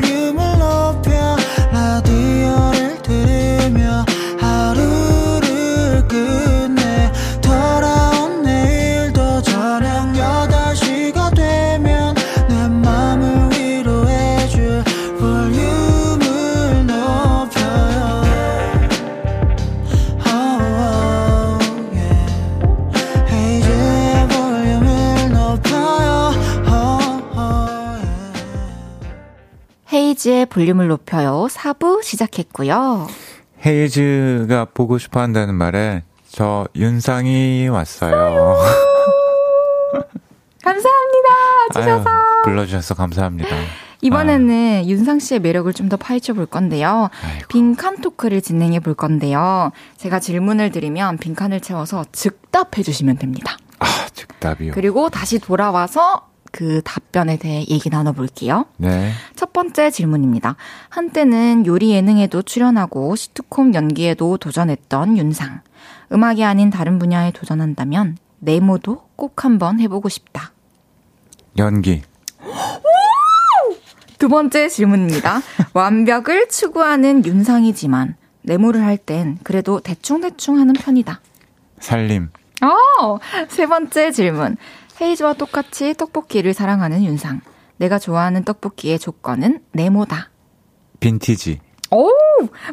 [30.17, 31.47] 헤이지의 볼륨을 높여요.
[31.51, 33.07] 4부 시작했고요.
[33.65, 38.57] 헤이즈가 보고 싶어 한다는 말에, 저 윤상이 왔어요.
[40.65, 41.29] 감사합니다.
[41.75, 42.09] 주셔서.
[42.09, 43.55] 아유, 불러주셔서 감사합니다.
[44.01, 47.09] 이번에는 윤상 씨의 매력을 좀 더 파헤쳐 볼 건데요.
[47.23, 47.47] 아이고.
[47.49, 49.71] 빈칸 토크를 진행해 볼 건데요.
[49.99, 53.57] 제가 질문을 드리면 빈칸을 채워서 즉답해 주시면 됩니다.
[53.79, 54.73] 아, 즉답이요.
[54.75, 58.65] 그리고 다시 돌아와서 그 답변에 대해 얘기 나눠볼게요.
[58.79, 59.13] 네.
[59.35, 60.57] 첫 번째 질문입니다.
[60.89, 65.61] 한때는 요리 예능에도 출연하고 시트콤 연기에도 도전했던 윤상.
[66.13, 70.53] 음악이 아닌 다른 분야에 도전한다면 네모도 꼭 한번 해보고 싶다.
[71.59, 72.03] 연기.
[74.19, 75.41] 두 번째 질문입니다.
[75.75, 81.21] 완벽을 추구하는 윤상이지만 네모를 할 땐 그래도 대충대충 하는 편이다.
[81.81, 82.31] 살림.
[82.63, 84.57] 어, 세 번째 질문.
[85.01, 87.41] 헤이즈와 똑같이 떡볶이를 사랑하는 윤상.
[87.77, 90.31] 내가 좋아하는 떡볶이의 조건은 네모다.
[91.01, 91.61] 빈티지.
[91.91, 92.11] 오!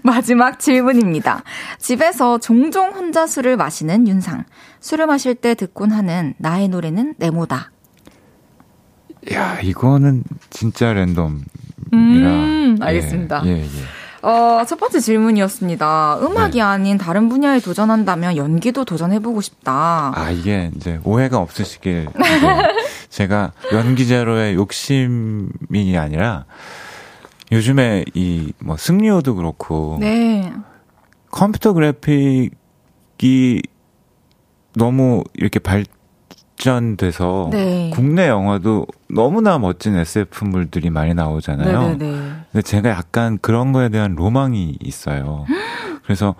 [0.01, 1.43] 마지막 질문입니다.
[1.77, 4.45] 집에서 종종 혼자 술을 마시는 윤상.
[4.79, 7.71] 술을 마실 때 듣곤 하는 나의 노래는 네모다.
[9.33, 11.43] 야, 이거는 진짜 랜덤이라.
[11.93, 13.43] 음, 알겠습니다.
[13.45, 13.67] 예, 예, 예.
[14.23, 16.19] 어, 첫 번째 질문이었습니다.
[16.21, 16.61] 음악이 네.
[16.61, 20.13] 아닌 다른 분야에 도전한다면 연기도 도전해보고 싶다.
[20.15, 22.07] 아, 이게 이제 오해가 없으시길.
[23.09, 26.45] 제가 연기자로의 욕심이 아니라
[27.51, 30.51] 요즘에 이 뭐 승리호도 그렇고 네.
[31.29, 33.61] 컴퓨터 그래픽이
[34.75, 35.83] 너무 이렇게 발
[36.63, 37.91] 전돼서 네.
[37.93, 41.81] 국내 영화도 너무나 멋진 SF물들이 많이 나오잖아요.
[41.81, 42.31] 네네네.
[42.51, 45.45] 근데 제가 약간 그런 거에 대한 로망이 있어요.
[46.05, 46.35] 그래서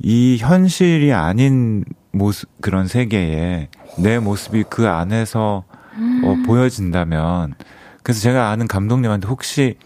[0.00, 5.62] 이 현실이 아닌 모습, 그런 세계에 내 모습이 그 안에서
[6.24, 7.54] 어, 보여진다면,
[8.02, 9.76] 그래서 제가 아는 감독님한테 혹시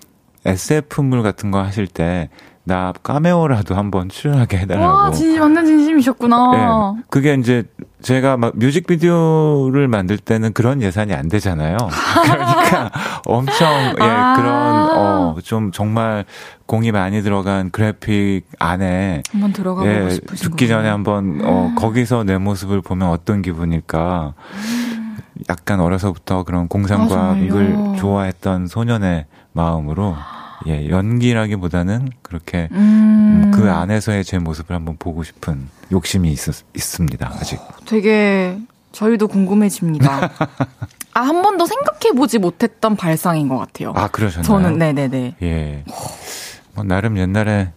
[0.46, 2.30] SF물 같은 거 하실 때,
[2.66, 4.86] 나 까메오라도 한번 출연하게 해달라고.
[4.86, 6.94] 와, 진심, 완전 진심이셨구나.
[6.98, 7.02] 예.
[7.10, 7.64] 그게 이제
[8.00, 11.76] 제가 막 뮤직비디오를 만들 때는 그런 예산이 안 되잖아요.
[12.24, 12.90] 그러니까
[13.26, 13.68] 엄청,
[14.00, 14.34] 예, 아.
[14.36, 16.24] 그런, 어, 좀 정말
[16.64, 20.92] 공이 많이 들어간 그래픽 안에, 한번 들어가보고 예, 싶으신 죽기 전에 거예요.
[20.94, 24.32] 한번, 어, 거기서 내 모습을 보면 어떤 기분일까.
[25.50, 27.96] 약간 어려서부터 그런 공상과학을 정말요?
[27.96, 30.16] 좋아했던 소년의 마음으로,
[30.66, 36.38] 예, 연기라기보다는 그렇게 음, 그 안에서의 제 모습을 한번 보고 싶은 욕심이 있,
[36.74, 37.60] 있습니다, 아직.
[37.86, 38.58] 되게
[38.92, 40.30] 저희도 궁금해집니다.
[41.14, 43.92] 아, 한 번도 생각해보지 못했던 발상인 것 같아요.
[43.94, 44.46] 아, 그러셨나요?
[44.46, 45.36] 저는, 네네네.
[45.42, 45.84] 예.
[46.74, 47.72] 뭐, 나름 옛날에,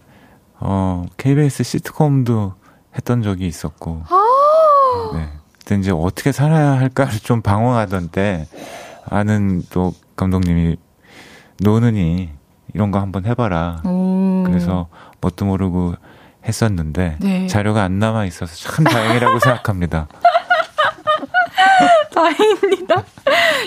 [0.60, 2.54] 어, KBS 시트콤도
[2.96, 4.02] 했던 적이 있었고.
[4.08, 5.10] 아.
[5.14, 5.28] 네.
[5.58, 8.46] 그때 이제 어떻게 살아야 할까를 좀 방황하던 때,
[9.08, 10.76] 아는 또 감독님이,
[11.60, 12.30] 노는이
[12.74, 13.82] 이런 거 한번 해봐라.
[13.84, 14.44] 오.
[14.46, 14.88] 그래서
[15.20, 15.94] 뭣도 모르고
[16.44, 17.46] 했었는데, 네.
[17.46, 20.08] 자료가 안 남아 있어서 참 다행이라고 생각합니다.
[22.14, 23.02] 다행입니다.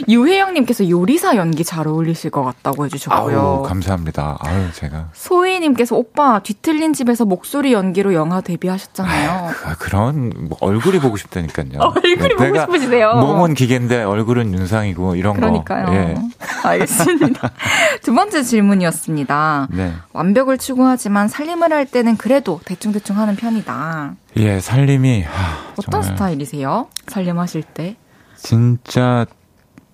[0.10, 3.40] 유혜영님께서 요리사 연기 잘 어울리실 것 같다고 해주셨고요.
[3.40, 4.38] 아우, 감사합니다.
[4.42, 5.10] 아유, 제가.
[5.14, 9.32] 소희님께서 오빠 뒤틀린 집에서 목소리 연기로 영화 데뷔하셨잖아요.
[9.32, 11.80] 아유, 그, 그런 뭐 얼굴이 보고 싶다니까요.
[12.04, 13.14] 얼굴이 보고 싶으시대요.
[13.16, 15.86] 몸은 기계인데 얼굴은 윤상이고 이런 그러니까요.
[15.86, 15.94] 거.
[15.94, 16.16] 예.
[16.64, 17.52] 알겠습니다.
[18.04, 19.68] 두 번째 질문이었습니다.
[19.72, 19.94] 네.
[20.14, 24.16] 완벽을 추구하지만 살림을 할 때는 그래도 대충대충 하는 편이다.
[24.38, 26.88] 예, 살림이 하, 어떤 스타일이세요?
[27.08, 27.96] 살림하실 때?
[28.38, 29.26] 진짜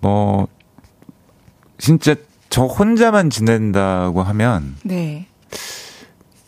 [0.00, 0.46] 뭐
[1.76, 2.14] 진짜
[2.48, 5.26] 저 혼자만 지낸다고 하면 네.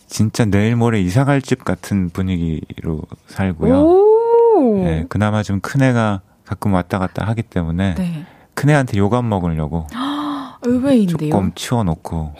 [0.07, 3.75] 진짜 내일 모레 이사 갈 집 같은 분위기로 살고요.
[3.81, 4.85] 오.
[4.87, 8.25] 예, 그나마 좀 큰 애가 가끔 왔다 갔다 하기 때문에 네.
[8.55, 9.87] 큰 애한테 요감 먹으려고
[10.63, 11.31] 의외인데요.
[11.31, 12.35] 조금 치워놓고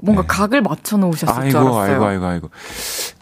[0.00, 0.26] 뭔가 네.
[0.28, 1.92] 각을 맞춰 놓으셨을 줄 아이고 알았어요.
[1.92, 2.50] 아이고 아이고 아이고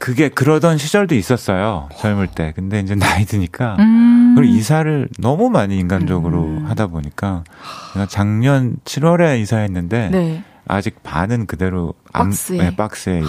[0.01, 4.34] 그게 그러던 시절도 있었어요 젊을 때 근데 이제 나이 드니까 음.
[4.34, 6.66] 그리고 이사를 너무 많이 인간적으로 음.
[6.66, 7.44] 하다 보니까
[7.92, 10.44] 제가 작년 7월에 이사했는데 네.
[10.66, 12.59] 아직 반은 그대로 안- 박스에.
[12.59, 13.28] 네, 박스에 있는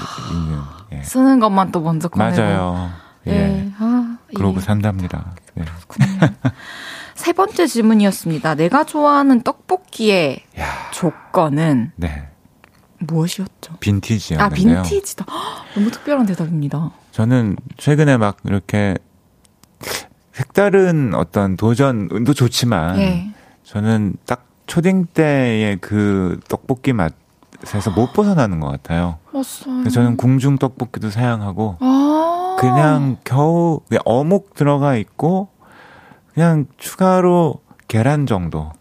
[0.94, 1.04] 예.
[1.04, 2.42] 쓰는 것만 또 먼저 꺼내고.
[2.42, 2.90] 맞아요
[3.28, 3.72] 예 예.
[3.78, 4.62] 아, 그러고 예.
[4.62, 5.66] 산답니다 네.
[7.16, 8.56] 세 번째 질문이었습니다.
[8.56, 12.30] 내가 좋아하는 떡볶이의 야, 조건은 네
[13.02, 13.76] 무엇이었죠?
[13.80, 15.26] 빈티지였는데요 아, 빈티지다.
[15.30, 16.92] 헉, 너무 특별한 대답입니다.
[17.12, 18.96] 저는 최근에 막 이렇게
[20.34, 23.32] 색다른 어떤 도전도 좋지만 예.
[23.64, 29.18] 저는 딱 초딩 때의 그 떡볶이 맛에서 못 벗어나는 것 같아요.
[29.32, 29.90] 맞아요.
[29.90, 32.56] 저는 궁중 떡볶이도 사양하고 아.
[32.60, 35.50] 그냥 겨우 그냥 어묵 들어가 있고
[36.34, 38.72] 그냥 추가로 계란 정도.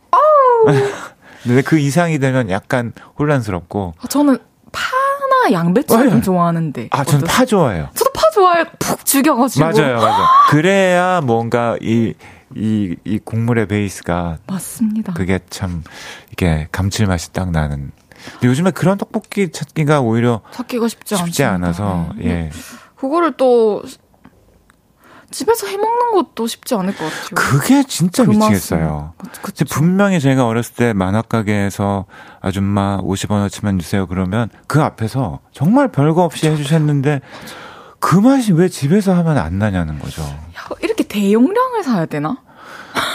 [1.43, 4.38] 근데 그 이상이 되면 약간 혼란스럽고 아, 저는
[4.72, 6.11] 파나 양배추 네.
[6.11, 6.88] 좀 좋아하는데.
[6.93, 7.36] 아 저는 어떠세요?
[7.38, 7.88] 파 좋아해요.
[7.95, 8.64] 저도 파 좋아해요.
[8.78, 9.64] 푹 죽여가지고.
[9.64, 10.26] 맞아요, 맞아요.
[10.51, 12.14] 그래야 뭔가 이
[12.57, 15.12] 이, 이 국물의 베이스가 맞습니다.
[15.14, 15.82] 그게 참
[16.32, 17.93] 이게 감칠맛이 딱 나는.
[18.32, 21.45] 근데 요즘에 그런 떡볶이 찾기가 오히려 찾기가 쉽지, 쉽지.
[21.45, 22.26] 않아서 네.
[22.26, 22.51] 예.
[22.97, 23.82] 그거를 또
[25.31, 27.28] 집에서 해 먹는 것도 쉽지 않을 것 같아요.
[27.35, 29.12] 그게 진짜 그 미치겠어요.
[29.43, 29.64] 그쵸.
[29.70, 32.07] 분명히 제가 어렸을 때 만화 가게에서
[32.41, 37.20] 아줌마 50원어치만 주세요 그러면 그 앞에서 정말 별거 없이 해주셨는데
[38.01, 40.22] 그 맛이 왜 집에서 하면 안 나냐는 거죠.
[40.22, 42.39] 야, 이렇게 대용량을 사야 되나?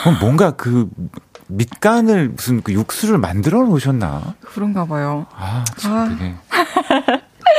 [0.04, 0.88] 그럼 뭔가 그
[1.48, 4.36] 밑간을 무슨 그 육수를 만들어 놓으셨나?
[4.42, 5.26] 그런가 봐요.
[5.36, 6.08] 아, 참 아.
[6.08, 6.36] 그게.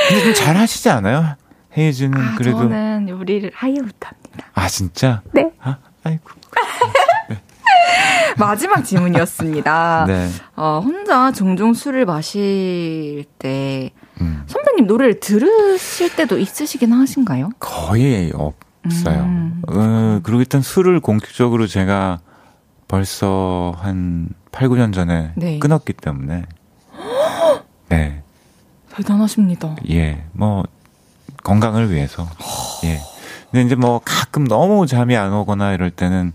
[0.09, 1.35] 근데 좀 잘 하시지 않아요?
[1.77, 4.45] 헤이즈는 아, 그래도 저는 요리를 아예 못합니다.
[4.53, 5.21] 아 진짜?
[5.33, 5.51] 네.
[5.59, 6.29] 아, 아이고.
[8.37, 10.05] 마지막 질문이었습니다.
[10.07, 10.29] 네.
[10.55, 14.43] 어, 혼자 종종 술을 마실 때 음.
[14.47, 17.49] 선배님 노래를 들으실 때도 있으시긴 하신가요?
[17.59, 19.23] 거의 없어요.
[19.23, 19.61] 음.
[19.67, 22.19] 어, 그리고 일단 술을 공식적으로 제가
[22.87, 25.59] 벌써 한 8, 9년 전에 네.
[25.59, 26.45] 끊었기 때문에.
[27.89, 28.23] 네.
[28.95, 29.75] 대단하십니다.
[29.91, 30.23] 예.
[30.31, 30.63] 뭐,
[31.43, 32.27] 건강을 위해서.
[32.83, 32.99] 예.
[33.51, 36.33] 근데 이제 뭐 가끔 너무 잠이 안 오거나 이럴 때는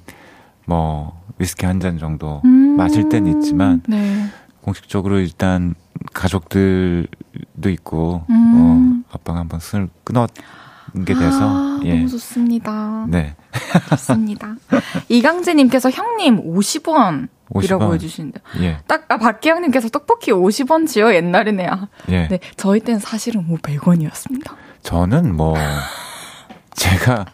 [0.64, 2.76] 뭐, 위스키 한 잔 정도 음.
[2.76, 4.26] 마실 때는 있지만, 네.
[4.62, 5.74] 공식적으로 일단
[6.14, 9.05] 가족들도 있고, 음.
[9.11, 11.96] 어, 아빠가 한번 술을 끊었게 돼서, 아, 예.
[11.96, 13.07] 너무 좋습니다.
[13.09, 13.34] 네.
[13.90, 14.55] 좋습니다.
[15.09, 17.94] 이강재 님께서 형님 50원이라고 50원.
[17.94, 18.78] 해주시는데 예.
[18.86, 21.66] 딱 아, 박기영 님께서 떡볶이 50원지요 옛날에네.
[21.66, 22.28] 아, 예.
[22.28, 24.55] 네 저희 때는 사실은 뭐 100원이었습니다.
[24.82, 25.56] 저는 뭐
[26.74, 27.26] 제가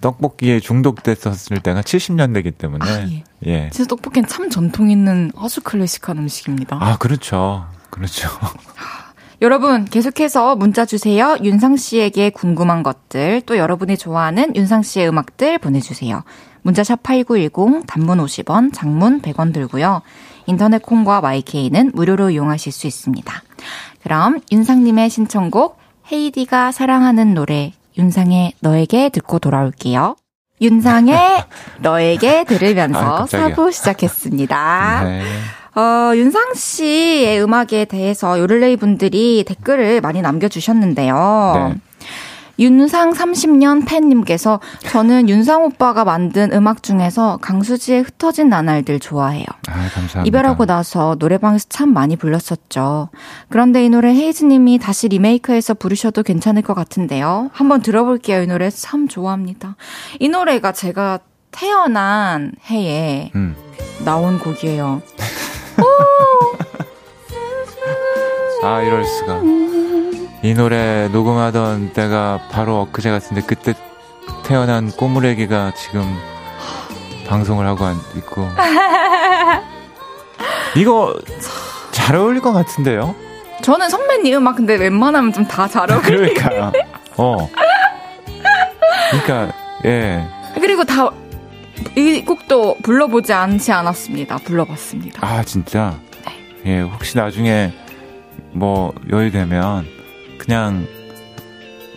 [0.00, 3.24] 떡볶이에 중독됐었을 때가 70년대이기 때문에 아, 예.
[3.46, 3.70] 예.
[3.70, 6.78] 진짜 떡볶이는 참 전통 있는 아주 클래식한 음식입니다.
[6.80, 7.66] 아 그렇죠.
[7.90, 8.28] 그렇죠.
[9.42, 11.36] 여러분 계속해서 문자 주세요.
[11.42, 16.22] 윤상 씨에게 궁금한 것들 또 여러분이 좋아하는 윤상 씨의 음악들 보내주세요.
[16.62, 20.00] 문자샵 8910 단문 50원 장문 100원 들고요.
[20.46, 23.42] 인터넷 콩과 YK는 무료로 이용하실 수 있습니다.
[24.02, 30.16] 그럼 윤상님의 신청곡 헤이디가 사랑하는 노래 윤상의 너에게 듣고 돌아올게요.
[30.60, 31.44] 윤상의
[31.80, 33.54] 너에게 아, 들으면서 깜짝이야.
[33.54, 35.04] 4부 시작했습니다.
[35.04, 35.22] 네.
[35.76, 41.70] 어, 윤상 씨의 음악에 대해서 요를레이 분들이 댓글을 많이 남겨주셨는데요.
[41.74, 41.80] 네.
[42.58, 49.44] 윤상 30년 팬님께서 저는 윤상 오빠가 만든 음악 중에서 강수지의 흩어진 나날들 좋아해요.
[49.68, 50.22] 아 감사합니다.
[50.24, 53.08] 이별하고 나서 노래방에서 참 많이 불렀었죠.
[53.48, 57.50] 그런데 이 노래 헤이즈님이 다시 리메이크해서 부르셔도 괜찮을 것 같은데요.
[57.52, 58.42] 한번 들어볼게요.
[58.42, 59.76] 이 노래 참 좋아합니다.
[60.20, 61.18] 이 노래가 제가
[61.50, 63.56] 태어난 해에 음.
[64.04, 65.02] 나온 곡이에요.
[68.62, 69.40] 아 이럴 수가.
[70.44, 73.72] 이 노래 녹음하던 때가 바로 엊그제 같은데 그때
[74.44, 76.02] 태어난 꼬물애기가 지금
[77.26, 77.86] 방송을 하고
[78.18, 78.46] 있고.
[80.76, 81.14] 이거
[81.92, 83.14] 잘 어울릴 것 같은데요?
[83.62, 86.02] 저는 선배님 음악 근데 웬만하면 좀 다 잘 어울려요.
[86.02, 86.72] 그러니까요.
[87.16, 87.48] 어.
[89.10, 89.54] 그러니까
[89.86, 90.26] 예.
[90.60, 91.10] 그리고 다
[91.96, 94.36] 이 곡도 불러보지 않지 않았습니다.
[94.38, 95.26] 불러봤습니다.
[95.26, 95.94] 아 진짜.
[96.66, 96.80] 예.
[96.80, 97.72] 혹시 나중에
[98.52, 99.86] 뭐 여유 되면
[100.38, 100.86] 그냥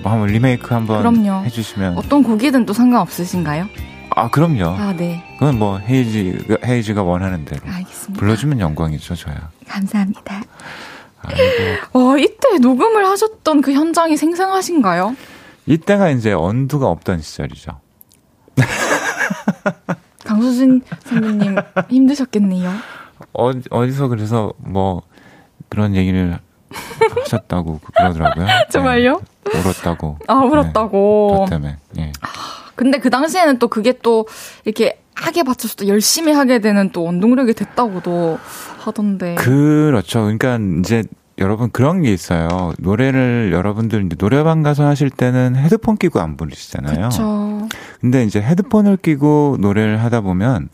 [0.01, 1.43] 뭐 한번 리메이크 한번 그럼요.
[1.45, 1.97] 해주시면.
[1.97, 3.67] 어떤 곡이든 또 상관없으신가요?
[4.15, 4.65] 아 그럼요.
[4.65, 5.23] 아 네.
[5.39, 8.19] 그건 뭐 헤이지 헤이지가 원하는 대로 알겠습니다.
[8.19, 9.49] 불러주면 영광이죠 저야.
[9.67, 10.43] 감사합니다.
[11.23, 11.99] 아이고.
[12.07, 15.15] 와 이때 녹음을 하셨던 그 현장이 생생하신가요?
[15.65, 17.79] 이때가 이제 언두가 없던 시절이죠.
[20.23, 21.55] 강수진 선배님
[21.89, 22.71] 힘드셨겠네요.
[23.33, 25.01] 어, 어디서 그래서 뭐
[25.69, 26.39] 그런 얘기를
[26.70, 28.47] 하셨다고 그러더라고요.
[28.70, 29.22] 정말요?
[29.53, 30.20] 네, 울었다고.
[30.28, 31.30] 아 울었다고.
[31.32, 31.78] 네, 저 때문에.
[31.99, 32.11] 예.
[32.76, 34.28] 근데 그 당시에는 또 그게 또
[34.65, 38.38] 이렇게 하게 받쳐서 또 열심히 하게 되는 또 원동력이 됐다고도
[38.80, 39.36] 하던데.
[39.36, 40.22] 그렇죠.
[40.22, 41.03] 그러니까 이제
[41.39, 42.74] 여러분 그런 게 있어요.
[42.80, 46.95] 노래를 여러분들 이제 노래방 가서 하실 때는 헤드폰 끼고 안 부르시잖아요.
[46.95, 47.68] 그렇죠.
[48.01, 50.70] 근데 이제 헤드폰을 끼고 노래를 하다 보면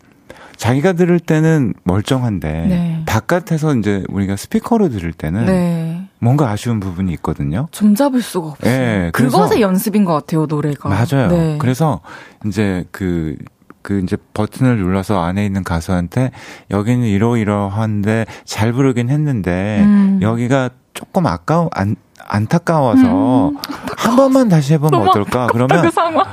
[0.63, 3.03] 자기가 들을 때는 멀쩡한데 네.
[3.05, 6.07] 바깥에서 이제 우리가 스피커로 들을 때는 네.
[6.19, 7.67] 뭔가 아쉬운 부분이 있거든요.
[7.71, 8.71] 좀 잡을 수가 없어요.
[8.71, 10.87] 예, 그래서- 그것의 연습인 것 같아요, 노래가.
[10.87, 11.27] 맞아요.
[11.27, 11.57] 네.
[11.59, 11.99] 그래서
[12.45, 13.35] 이제 그,
[13.81, 16.31] 그 이제 버튼을 눌러서 안에 있는 가수한테
[16.71, 20.19] 여기는 이러이러한데 잘 부르긴 했는데 음.
[20.21, 23.51] 여기가 조금 아까워, 안, 안타까워서
[23.97, 25.07] 한 번만 다시 해보면 음.
[25.09, 25.47] 어떨까?
[25.47, 26.25] 그 그러면 상황.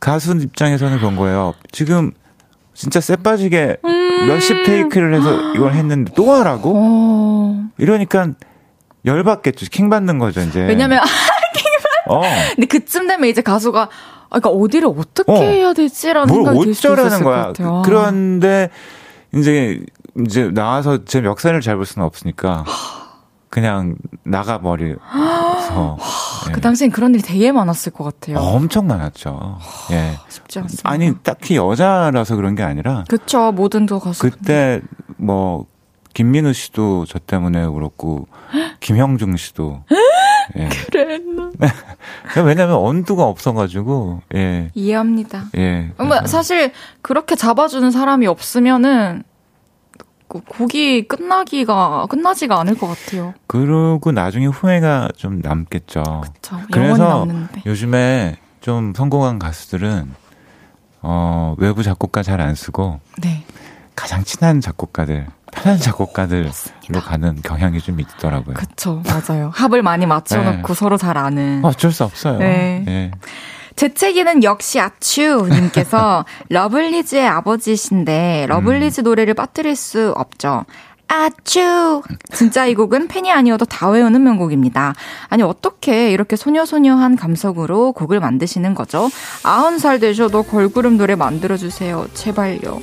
[0.00, 1.52] 가수 입장에서는 그런 거예요.
[1.72, 2.12] 지금
[2.76, 4.26] 진짜 쎄 빠지게 음.
[4.28, 6.72] 몇십 테이크를 해서 이걸 했는데 또 하라고?
[6.76, 7.64] 어.
[7.78, 8.28] 이러니까
[9.06, 9.66] 열받겠죠.
[9.70, 10.60] 킹 받는 거죠, 이제.
[10.60, 11.00] 왜냐면,
[12.08, 12.20] 어.
[12.54, 15.36] 근데 그쯤 되면 이제 가수가, 아, 그러니까 어디를 어떻게 어.
[15.36, 17.42] 해야 될지라는 뭘 생각이 들 수도 있을 어쩌라는 것 거야.
[17.46, 17.82] 같아요.
[17.84, 18.68] 그런데
[19.34, 19.80] 이제
[20.24, 22.64] 이제 나와서 제 멱살을 잘볼 수는 없으니까
[23.48, 24.98] 그냥 나가 버려서
[26.48, 26.52] 예.
[26.52, 28.38] 그 당시엔 그런 일이 되게 많았을 것 같아요.
[28.38, 29.58] 엄청 많았죠.
[29.92, 30.18] 예.
[30.28, 30.88] 쉽지 않습니다.
[30.90, 34.22] 아니 딱히 여자라서 그런 게 아니라 그쵸, 모든 또 가수.
[34.22, 34.80] 그때
[35.16, 35.66] 뭐
[36.14, 38.28] 김민우 씨도 저 때문에 울었고
[38.80, 39.84] 김형중 씨도
[40.56, 40.68] 예.
[40.90, 41.20] 그래.
[42.44, 44.70] 왜냐면 언두가 없어가지고 예.
[44.74, 45.46] 이해합니다.
[45.56, 45.92] 예.
[45.98, 46.72] 뭐 사실
[47.02, 49.25] 그렇게 잡아주는 사람이 없으면은 그
[50.28, 53.34] 곡이 끝나기가 끝나지가 않을 것 같아요.
[53.46, 56.02] 그러고 나중에 후회가 좀 남겠죠.
[56.24, 56.60] 그쵸.
[56.72, 57.26] 그래서.
[57.64, 60.12] 요즘에 좀 성공한 가수들은
[61.02, 63.44] 어, 외부 작곡가 잘 안 쓰고 네.
[63.94, 66.50] 가장 친한 작곡가들, 편한 작곡가들로
[67.02, 68.54] 가는 경향이 좀 있더라고요.
[68.54, 69.02] 그쵸.
[69.06, 69.50] 맞아요.
[69.54, 71.64] 합을 많이 맞춰놓고 서로 잘 아는.
[71.64, 72.38] 어쩔 수 없어요.
[72.38, 72.84] 네.
[72.88, 73.10] 예.
[73.76, 80.64] 재채기는 역시 아츄님께서 러블리즈의 아버지신데 러블리즈 노래를 빠뜨릴 수 없죠.
[81.08, 82.02] 아츄!
[82.32, 84.94] 진짜 이 곡은 팬이 아니어도 다 외우는 명곡입니다.
[85.28, 89.08] 아니, 어떻게 이렇게 소녀소녀한 감성으로 곡을 만드시는 거죠?
[89.44, 92.08] 아흔 살 되셔도 걸그룹 노래 만들어주세요.
[92.14, 92.82] 제발요.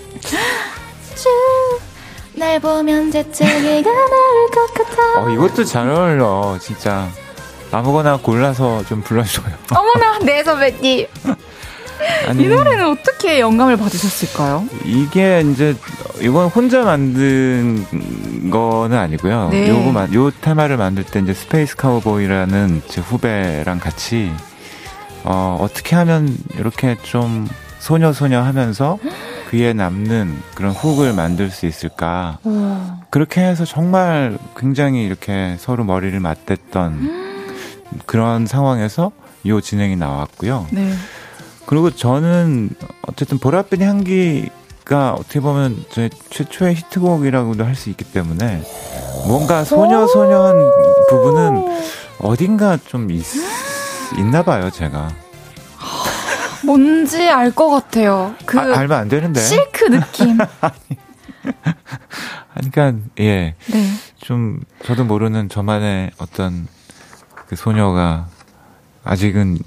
[1.15, 1.29] 츄!
[2.35, 5.21] 날 보면 재채기가 나올 것 같아.
[5.21, 7.09] 어, 이것도 잘 어울려, 진짜.
[7.77, 9.53] 아무거나 골라서 좀 불러줘요.
[9.75, 11.07] 어머나, 네 선배님.
[12.27, 14.65] 아니, 이 노래는 어떻게 영감을 받으셨을까요?
[14.83, 15.75] 이게 이제,
[16.19, 17.85] 이건 혼자 만든
[18.51, 19.49] 거는 아니고요.
[19.51, 19.69] 네.
[19.69, 24.31] 요거, 만- 요 테마를 만들 때 이제 스페이스 카우보이라는 제 후배랑 같이,
[25.23, 27.47] 어, 어떻게 하면 이렇게 좀
[27.79, 28.97] 소녀 소녀 하면서
[29.51, 32.37] 귀에 남는 그런 훅을 만들 수 있을까.
[32.43, 32.77] 오.
[33.11, 37.22] 그렇게 해서 정말 굉장히 이렇게 서로 머리를 맞댔던
[38.05, 39.11] 그런 상황에서
[39.45, 40.67] 요 진행이 나왔고요.
[40.71, 40.93] 네.
[41.65, 42.69] 그리고 저는
[43.07, 48.61] 어쨌든 보랏빛 향기가 어떻게 보면 제 최초의 히트곡이라고도 할 수 있기 때문에
[49.27, 50.55] 뭔가 소녀 소녀한
[51.09, 51.79] 부분은
[52.19, 53.23] 어딘가 좀 있,
[54.17, 55.09] 있나 봐요, 제가.
[56.65, 58.33] 뭔지 알 것 같아요.
[58.45, 59.41] 그 아, 알면 안 되는데.
[59.41, 60.37] 실크 느낌.
[62.55, 63.55] 그러니까 예.
[63.67, 63.87] 네.
[64.19, 66.67] 좀 저도 모르는 저만의 어떤
[67.53, 68.25] 그 소녀가
[69.03, 69.59] 아직은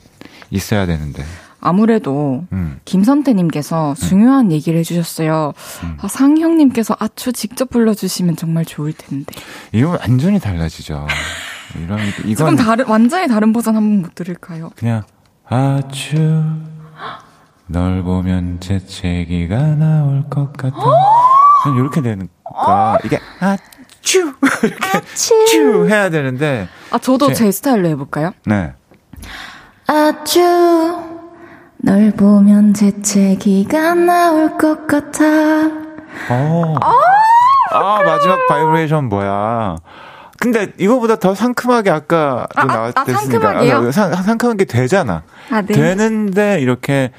[0.51, 1.24] 있어야 되는데.
[1.61, 2.80] 아무래도 음.
[2.84, 5.53] 김선태님께서 중요한 얘기를 해주셨어요.
[5.84, 5.97] 음.
[6.01, 9.32] 아, 상형님께서 아추 직접 불러주시면 정말 좋을 텐데.
[9.72, 11.07] 이건 완전히 달라지죠.
[11.80, 14.70] 이런 이건 다른 완전히 다른 버전 한번 못 들을까요?
[14.76, 15.03] 그냥
[15.49, 16.45] 아주
[17.66, 20.76] 널 보면 재채기가 나올 것 같아.
[21.76, 23.57] 이렇게 되니까 이게 아
[24.07, 24.33] 쭈
[24.63, 25.01] 이렇게
[25.51, 28.31] 쭈 해야 되는데 아 저도 제- 제 스타일로 해볼까요?
[28.47, 28.73] 네.
[29.89, 30.41] 아추
[31.79, 35.25] 널 보면 재채기가 나올 것 같아.
[36.31, 36.75] 어.
[37.73, 39.77] 아, 마지막 바이브레이션 뭐야.
[40.39, 43.49] 근데 이거보다 더 상큼하게 아까 아, 나왔댔으니까.
[43.51, 45.23] 아, 아, 상, 상큼한 게 되잖아.
[45.51, 45.73] 아, 네.
[45.75, 47.11] 되는데 이렇게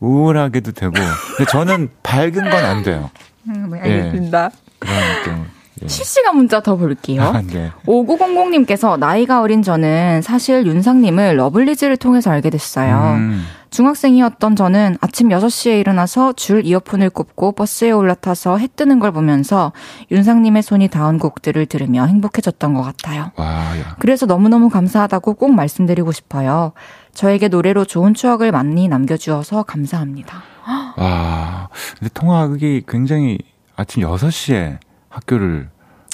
[0.00, 0.92] 우울하게도 되고.
[1.36, 3.10] 근데 저는 밝은 건 안 돼요.
[3.48, 4.50] 음, 네, 알겠습니다.
[4.52, 4.86] 예.
[5.24, 5.50] 그러니까.
[5.82, 5.88] 예.
[5.88, 7.22] 실시간 문자 더 볼게요.
[7.22, 7.70] 아, 네.
[7.86, 13.14] 5900님께서 나이가 어린 저는 사실 윤상님을 러블리즈를 통해서 알게 됐어요.
[13.16, 13.44] 음.
[13.70, 19.72] 중학생이었던 저는 아침 6시에 일어나서 줄 이어폰을 꼽고 버스에 올라타서 해 뜨는 걸 보면서
[20.10, 23.30] 윤상님의 손이 닿은 곡들을 들으며 행복해졌던 것 같아요.
[23.36, 26.72] 와, 그래서 너무너무 감사하다고 꼭 말씀드리고 싶어요.
[27.14, 30.42] 저에게 노래로 좋은 추억을 많이 남겨주어서 감사합니다.
[30.96, 31.68] 와,
[31.98, 33.38] 근데 통학이 굉장히
[33.76, 34.78] 아침 6시에
[35.10, 35.68] 학교를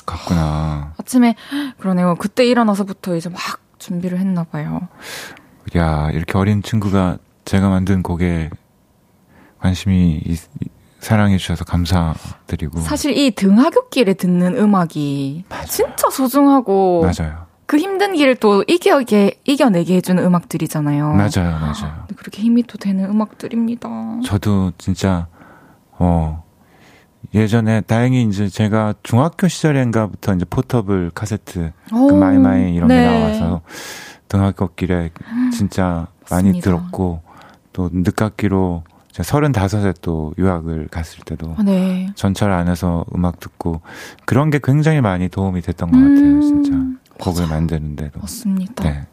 [0.04, 0.94] 갔구나.
[0.98, 1.36] 아침에
[1.78, 2.16] 그러네요.
[2.16, 3.40] 그때 일어나서부터 이제 막
[3.78, 4.88] 준비를 했나 봐요.
[5.76, 8.50] 야, 이렇게 어린 친구가 제가 만든 곡에
[9.58, 10.22] 관심이
[11.00, 15.66] 사랑해 주셔서 감사드리고 사실 이 등하굣길에 듣는 음악이 맞아요.
[15.66, 17.46] 진짜 소중하고 맞아요.
[17.66, 21.12] 그 힘든 길을 또 이겨게 이겨내게 해주는 음악들이잖아요.
[21.14, 22.06] 맞아요, 맞아요.
[22.16, 23.88] 그렇게 힘이 또 되는 음악들입니다.
[24.24, 25.26] 저도 진짜
[25.98, 26.44] 어
[27.36, 32.96] 예전에 다행히 이제 제가 중학교 시절인가부터 이제 portable 카세트 그 마이마이 이런 네.
[32.96, 33.60] 게 나와서
[34.28, 35.10] 등하굣길에
[35.52, 36.64] 진짜 많이 맞습니다.
[36.64, 37.20] 들었고
[37.74, 42.08] 또 늦깎이로 제가 35에 또 유학을 갔을 때도 아, 네.
[42.14, 43.82] 전철 안에서 음악 듣고
[44.24, 46.70] 그런 게 굉장히 많이 도움이 됐던 것 같아요, 음, 진짜.
[47.20, 47.54] 곡을 맞아.
[47.54, 48.18] 만드는데도.
[48.20, 48.82] 맞습니다.
[48.82, 49.06] 네.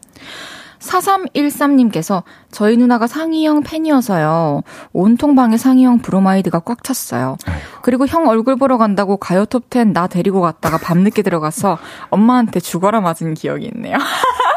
[0.84, 4.62] 4313님께서 저희 누나가 상의형 팬이어서요.
[4.92, 7.36] 온통 방에 상의형 브로마이드가 꽉 찼어요.
[7.82, 11.78] 그리고 형 얼굴 보러 간다고 가요 톱10 나 데리고 갔다가 밤늦게 들어가서
[12.10, 13.96] 엄마한테 죽어라 맞은 기억이 있네요.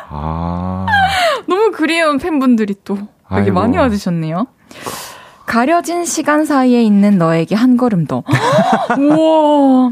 [0.09, 0.85] 아.
[1.47, 3.53] 너무 그리운 팬분들이 또 여기 아이고.
[3.53, 4.47] 많이 와주셨네요.
[5.47, 8.21] 가려진 시간 사이에 있는 너에게 한 걸음 더.
[8.99, 9.91] 우와.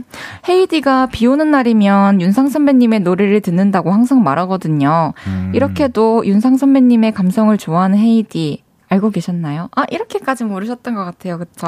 [0.49, 5.13] 헤이디가 비 오는 날이면 윤상 선배님의 노래를 듣는다고 항상 말하거든요.
[5.27, 5.51] 음.
[5.55, 9.69] 이렇게도 윤상 선배님의 감성을 좋아하는 헤이디 알고 계셨나요?
[9.75, 11.39] 아, 이렇게까지 모르셨던 것 같아요.
[11.39, 11.65] 그쵸?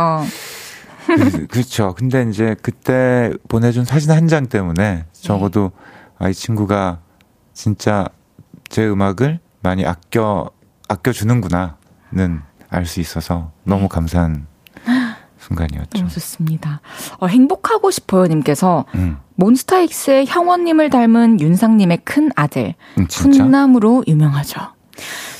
[1.50, 1.96] 그렇죠.
[1.96, 5.72] 근데 이제 그때 보내준 사진 한 장 때문에 적어도
[6.20, 6.26] 네.
[6.26, 7.00] 아, 이 친구가
[7.54, 8.06] 진짜
[8.68, 10.50] 제 음악을 많이 아껴
[10.90, 13.88] 아껴 주는구나는 알 수 있어서 너무 네.
[13.89, 14.47] 감사한
[15.39, 15.89] 순간이었죠.
[15.97, 16.82] 너무 좋습니다.
[17.20, 19.18] 어, 행복하고 싶어요님께서 음.
[19.36, 24.59] 몬스타엑스의 형원님을 닮은 윤상님의 큰 아들 음, 훈남으로 유명하죠.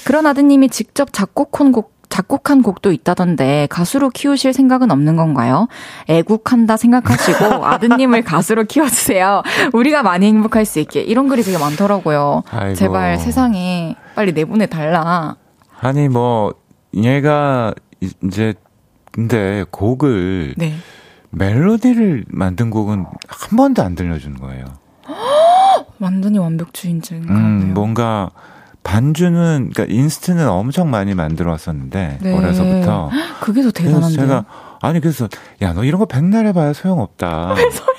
[0.06, 5.68] 그런 아드님이 직접 작곡한 곡 작곡한 곡도 있다던데 가수로 키우실 생각은 없는 건가요?
[6.08, 9.44] 애국한다 생각하시고 아드님을 가수로 키워주세요.
[9.74, 12.44] 우리가 많이 행복할 수 있게 이런 글이 되게 많더라고요.
[12.50, 12.76] 아이고.
[12.76, 15.36] 제발 세상에 빨리 내보내 달라.
[15.82, 16.54] 아니 뭐
[17.04, 17.74] 얘가
[18.24, 18.54] 이제
[19.12, 20.76] 근데 곡을 네.
[21.32, 24.66] 멜로디를 만든 곡은 한 번도 안 들려주는 거예요.
[26.00, 27.24] 완전히 완벽주의인증.
[27.30, 28.30] 음, 뭔가
[28.84, 32.38] 반주는 그러니까 인스트는 엄청 많이 만들어 왔었는데 네.
[32.38, 33.10] 어려서부터
[33.42, 34.16] 그게 더 대단한데.
[34.16, 34.46] 제가
[34.82, 35.28] 아니 그래서
[35.62, 37.56] 야 너 이런 거 백날 해봐야 소용없다.
[37.58, 37.98] 왜 소용이야?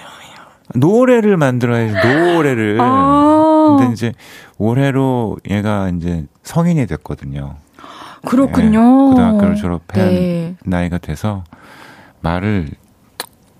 [0.77, 2.79] 노래를 만들어야지 노래를.
[2.81, 4.13] 아~ 근데 이제
[4.57, 7.57] 올해로 얘가 이제 성인이 됐거든요.
[8.27, 8.81] 그렇군요.
[8.81, 10.57] 네, 고등학교를 졸업한 네.
[10.65, 11.45] 나이가 돼서
[12.21, 12.69] 말을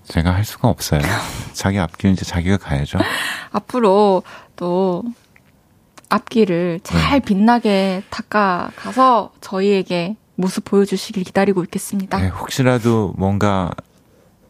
[0.05, 1.01] 제가 할 수가 없어요.
[1.53, 2.99] 자기 앞길은 이제 자기가 가야죠.
[3.51, 4.23] 앞으로
[4.55, 5.03] 또
[6.09, 7.19] 앞길을 잘 네.
[7.19, 12.17] 빛나게 닦아 가서 저희에게 모습 보여주시길 기다리고 있겠습니다.
[12.19, 13.71] 네, 혹시라도 뭔가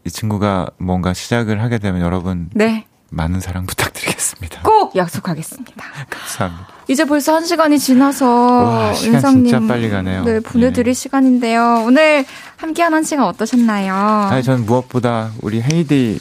[0.05, 2.85] 이 친구가 뭔가 시작을 하게 되면 여러분 네.
[3.09, 4.61] 많은 사랑 부탁드리겠습니다.
[4.63, 5.83] 꼭 약속하겠습니다.
[6.09, 6.78] 감사합니다.
[6.89, 10.23] 이제 벌써 한 시간이 지나서 와, 시간 윤상님 진짜 빨리 가네요.
[10.23, 10.93] 네, 보내드릴 네.
[10.93, 11.83] 시간인데요.
[11.85, 12.25] 오늘
[12.57, 13.93] 함께한 한 시간 어떠셨나요?
[13.93, 16.19] 아니, 전 무엇보다 우리 헤이디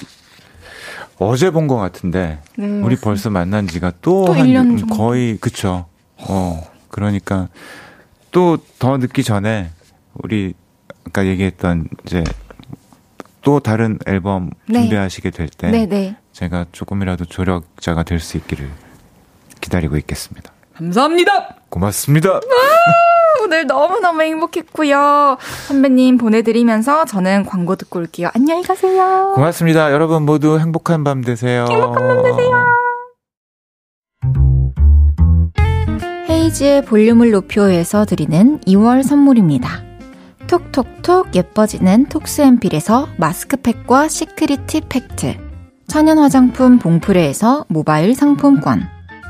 [1.18, 3.00] 어제 본 것 같은데 네, 우리 맞습니다.
[3.04, 5.86] 벌써 만난 지가 또한 거의 그쵸.
[6.18, 7.48] 어 그러니까
[8.30, 9.70] 또 더 늦기 전에
[10.14, 10.52] 우리
[11.06, 12.22] 아까 얘기했던 이제
[13.40, 14.80] 또 다른 앨범 네.
[14.80, 16.16] 준비하시게 될때 네, 네.
[16.32, 18.68] 제가 조금이라도 조력자가 될 수 있기를
[19.62, 20.52] 기다리고 있겠습니다.
[20.78, 21.56] 감사합니다.
[21.70, 22.30] 고맙습니다.
[22.30, 22.40] 아,
[23.42, 25.36] 오늘 너무너무 행복했고요.
[25.66, 28.30] 선배님 보내드리면서 저는 광고 듣고 올게요.
[28.34, 29.32] 안녕히 가세요.
[29.34, 29.92] 고맙습니다.
[29.92, 31.66] 여러분 모두 행복한 밤 되세요.
[31.68, 32.64] 행복한 밤 되세요.
[36.30, 39.82] 헤이지의 볼륨을 높여서 드리는 2월 선물입니다.
[40.46, 45.36] 톡톡톡 예뻐지는 톡스앤필에서 마스크팩과 시크릿 티 팩트
[45.88, 48.88] 천연 화장품 봉프레에서 모바일 상품권,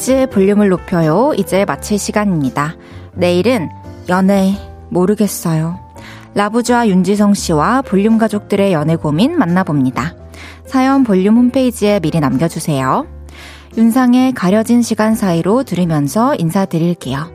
[0.00, 1.32] 헤이즈의 볼륨을 높여요.
[1.36, 2.74] 이제 마칠 시간입니다.
[3.14, 3.68] 내일은
[4.08, 4.54] 연애
[4.88, 5.78] 모르겠어요.
[6.34, 10.14] 라부좌 윤지성 씨와 볼륨 가족들의 연애 고민 만나봅니다.
[10.64, 13.06] 사연 볼륨 홈페이지에 미리 남겨주세요.
[13.76, 17.30] 윤상의 가려진 시간 사이로 들으면서 인사드릴게요.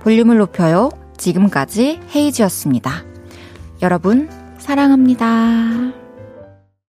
[0.00, 0.90] 볼륨을 높여요.
[1.16, 3.04] 지금까지 헤이즈였습니다.
[3.82, 4.28] 여러분,
[4.58, 5.99] 사랑합니다.